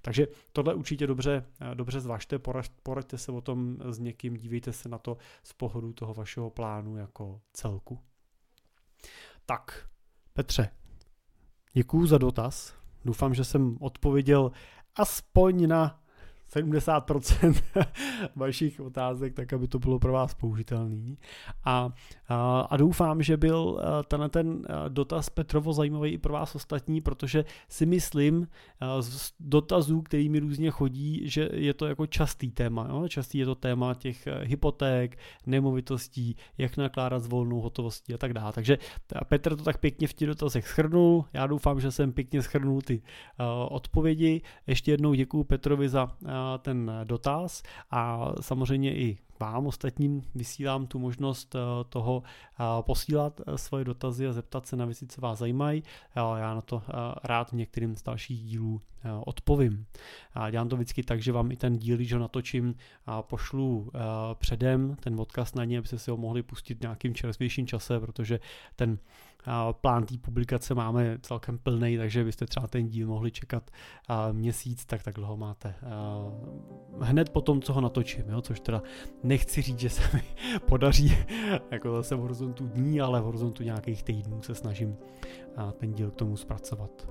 Takže 0.00 0.26
tohle 0.52 0.74
určitě 0.74 1.06
dobře, 1.06 1.44
dobře 1.74 2.00
zvažte, 2.00 2.38
poraďte 2.82 3.18
se 3.18 3.32
o 3.32 3.40
tom 3.40 3.76
s 3.90 3.98
někým, 3.98 4.36
dívejte 4.36 4.72
se 4.72 4.88
na 4.88 4.98
to 4.98 5.16
z 5.42 5.52
pohledu 5.52 5.92
toho 5.92 6.14
vašeho 6.14 6.50
plánu 6.50 6.96
jako 6.96 7.40
celku. 7.52 7.98
Tak, 9.46 9.88
Petře, 10.32 10.68
děkuju 11.72 12.06
za 12.06 12.18
dotaz. 12.18 12.81
Doufám, 13.04 13.34
že 13.34 13.44
jsem 13.44 13.76
odpověděl 13.80 14.52
aspoň 14.96 15.68
na 15.68 16.01
70% 16.56 17.62
vašich 18.36 18.80
otázek, 18.80 19.34
tak 19.34 19.52
aby 19.52 19.68
to 19.68 19.78
bylo 19.78 19.98
pro 19.98 20.12
vás 20.12 20.34
použitelný. 20.34 21.18
A, 21.64 21.90
a, 22.28 22.60
a 22.60 22.76
doufám, 22.76 23.22
že 23.22 23.36
byl 23.36 23.80
tenhle 24.08 24.28
ten 24.28 24.66
dotaz 24.88 25.30
Petrovo 25.30 25.72
zajímavý 25.72 26.10
i 26.10 26.18
pro 26.18 26.32
vás 26.32 26.54
ostatní, 26.54 27.00
protože 27.00 27.44
si 27.68 27.86
myslím 27.86 28.48
z 29.00 29.32
dotazů, 29.40 30.02
který 30.02 30.28
mi 30.28 30.38
různě 30.38 30.70
chodí, 30.70 31.20
že 31.24 31.48
je 31.52 31.74
to 31.74 31.86
jako 31.86 32.06
častý 32.06 32.50
téma. 32.50 32.86
Jo? 32.88 33.08
Častý 33.08 33.38
je 33.38 33.46
to 33.46 33.54
téma 33.54 33.94
těch 33.94 34.28
hypoték, 34.42 35.18
nemovitostí, 35.46 36.36
jak 36.58 36.76
nakládat 36.76 37.22
s 37.22 37.26
volnou 37.26 37.60
hotovostí 37.60 38.14
a 38.14 38.18
tak 38.18 38.32
dále. 38.32 38.52
Takže 38.52 38.78
Petr 39.28 39.56
to 39.56 39.62
tak 39.62 39.78
pěkně 39.78 40.08
v 40.08 40.12
těch 40.12 40.28
dotazech 40.28 40.68
schrnul. 40.68 41.24
Já 41.32 41.46
doufám, 41.46 41.80
že 41.80 41.90
jsem 41.90 42.12
pěkně 42.12 42.42
schrnul 42.42 42.82
ty 42.82 43.02
uh, 43.02 43.46
odpovědi. 43.70 44.42
Ještě 44.66 44.90
jednou 44.90 45.14
děkuji 45.14 45.44
Petrovi 45.44 45.88
za 45.88 46.16
ten 46.62 46.90
dotaz 47.04 47.62
a 47.90 48.32
samozřejmě 48.40 48.96
i 48.96 49.18
vám 49.40 49.66
ostatním 49.66 50.22
vysílám 50.34 50.86
tu 50.86 50.98
možnost 50.98 51.54
eh, 51.54 51.58
toho 51.88 52.22
eh, 52.22 52.64
posílat 52.80 53.40
eh, 53.40 53.58
svoje 53.58 53.84
dotazy 53.84 54.26
a 54.26 54.32
zeptat 54.32 54.66
se 54.66 54.76
na 54.76 54.84
věci, 54.84 55.06
co 55.06 55.20
vás 55.20 55.38
zajímají. 55.38 55.82
Já 56.16 56.54
na 56.54 56.60
to 56.60 56.82
rád 57.24 57.50
v 57.50 57.52
některým 57.52 57.96
z 57.96 58.02
dalších 58.02 58.40
dílů 58.42 58.80
odpovím. 59.24 59.86
Dělám 60.50 60.68
to 60.68 60.76
vždycky 60.76 61.02
tak, 61.02 61.22
že 61.22 61.32
vám 61.32 61.52
i 61.52 61.56
ten 61.56 61.76
díl, 61.76 61.96
když 61.96 62.12
ho 62.12 62.18
natočím, 62.18 62.74
pošlu 63.20 63.90
předem, 64.34 64.96
ten 65.00 65.20
odkaz 65.20 65.54
na 65.54 65.64
ně, 65.64 65.78
abyste 65.78 65.98
si 65.98 66.10
ho 66.10 66.16
mohli 66.16 66.42
pustit 66.42 66.78
v 66.78 66.80
nějakým 66.80 67.14
čerstvějším 67.14 67.66
čase, 67.66 68.00
protože 68.00 68.40
ten 68.76 68.98
plán 69.72 70.06
té 70.06 70.18
publikace 70.18 70.74
máme 70.74 71.18
celkem 71.22 71.58
plný, 71.58 71.96
takže 71.96 72.24
byste 72.24 72.46
třeba 72.46 72.66
ten 72.66 72.88
díl 72.88 73.08
mohli 73.08 73.30
čekat 73.30 73.70
měsíc, 74.32 74.84
tak 74.84 75.02
tak 75.02 75.14
dlouho 75.14 75.36
máte. 75.36 75.74
Hned 77.00 77.30
po 77.30 77.40
tom, 77.40 77.62
co 77.62 77.72
ho 77.72 77.80
natočím, 77.80 78.24
jo, 78.28 78.40
což 78.40 78.60
teda 78.60 78.82
nechci 79.32 79.62
říct, 79.62 79.78
že 79.78 79.90
se 79.90 80.02
mi 80.14 80.22
podaří 80.68 81.16
jako 81.70 81.96
zase 81.96 82.14
v 82.16 82.18
horizontu 82.18 82.66
dní, 82.66 83.00
ale 83.00 83.20
v 83.20 83.24
horizontu 83.24 83.62
nějakých 83.62 84.02
týdnů 84.02 84.42
se 84.42 84.54
snažím 84.54 84.96
ten 85.78 85.92
díl 85.92 86.10
k 86.10 86.14
tomu 86.14 86.36
zpracovat. 86.36 87.08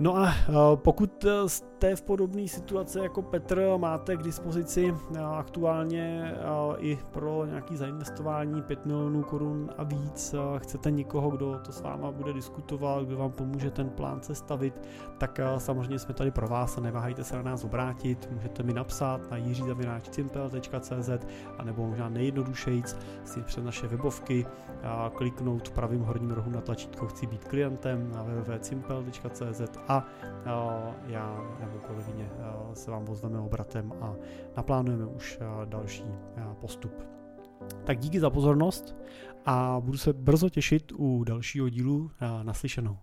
No 0.00 0.16
a 0.16 0.34
pokud 0.76 1.24
e, 1.24 1.48
jste 1.48 1.96
v 1.96 2.02
podobné 2.02 2.48
situaci 2.48 2.98
jako 2.98 3.22
Petr, 3.22 3.62
máte 3.76 4.16
k 4.16 4.22
dispozici 4.22 4.94
aktuálně 5.36 6.34
i 6.78 6.98
pro 7.10 7.46
nějaký 7.46 7.76
zainvestování 7.76 8.62
5 8.62 8.86
milionů 8.86 9.22
korun 9.22 9.70
a 9.78 9.82
víc, 9.82 10.34
chcete 10.58 10.90
někoho, 10.90 11.30
kdo 11.30 11.58
to 11.64 11.72
s 11.72 11.80
váma 11.80 12.10
bude 12.10 12.32
diskutovat, 12.32 13.04
kdo 13.04 13.16
vám 13.16 13.32
pomůže 13.32 13.70
ten 13.70 13.90
plán 13.90 14.22
sestavit, 14.22 14.80
tak 15.18 15.40
samozřejmě 15.58 15.98
jsme 15.98 16.14
tady 16.14 16.30
pro 16.30 16.48
vás 16.48 16.78
a 16.78 16.80
neváhejte 16.80 17.24
se 17.24 17.36
na 17.36 17.42
nás 17.42 17.64
obrátit, 17.64 18.28
můžete 18.32 18.62
mi 18.62 18.72
napsat 18.72 19.30
na 19.30 19.36
jiřizavináčcimpel.cz 19.36 21.10
a 21.58 21.64
nebo 21.64 21.86
možná 21.86 22.08
nejjednodušejc 22.08 22.96
si 23.24 23.42
přes 23.42 23.64
naše 23.64 23.86
webovky 23.86 24.46
kliknout 25.14 25.68
v 25.68 25.72
pravým 25.72 26.02
horním 26.02 26.30
rohu 26.30 26.50
na 26.50 26.60
tlačítko 26.60 27.06
chci 27.06 27.26
být 27.26 27.44
klientem 27.44 28.10
na 28.12 28.22
www.cimpel.cz 28.22 29.78
a 29.88 30.06
já 31.06 31.56
nebo 31.60 31.78
kolegyně 31.86 32.30
se 32.72 32.90
vám 32.90 33.08
ozveme 33.08 33.38
obratem 33.38 33.92
a 34.00 34.14
naplánujeme 34.56 35.06
už 35.06 35.38
další 35.64 36.04
postup. 36.60 36.92
Tak 37.84 37.98
díky 37.98 38.20
za 38.20 38.30
pozornost 38.30 38.96
a 39.46 39.76
budu 39.80 39.98
se 39.98 40.12
brzo 40.12 40.48
těšit 40.48 40.92
u 40.92 41.24
dalšího 41.24 41.68
dílu 41.68 42.10
na 42.20 42.42
naslyšenou. 42.42 42.98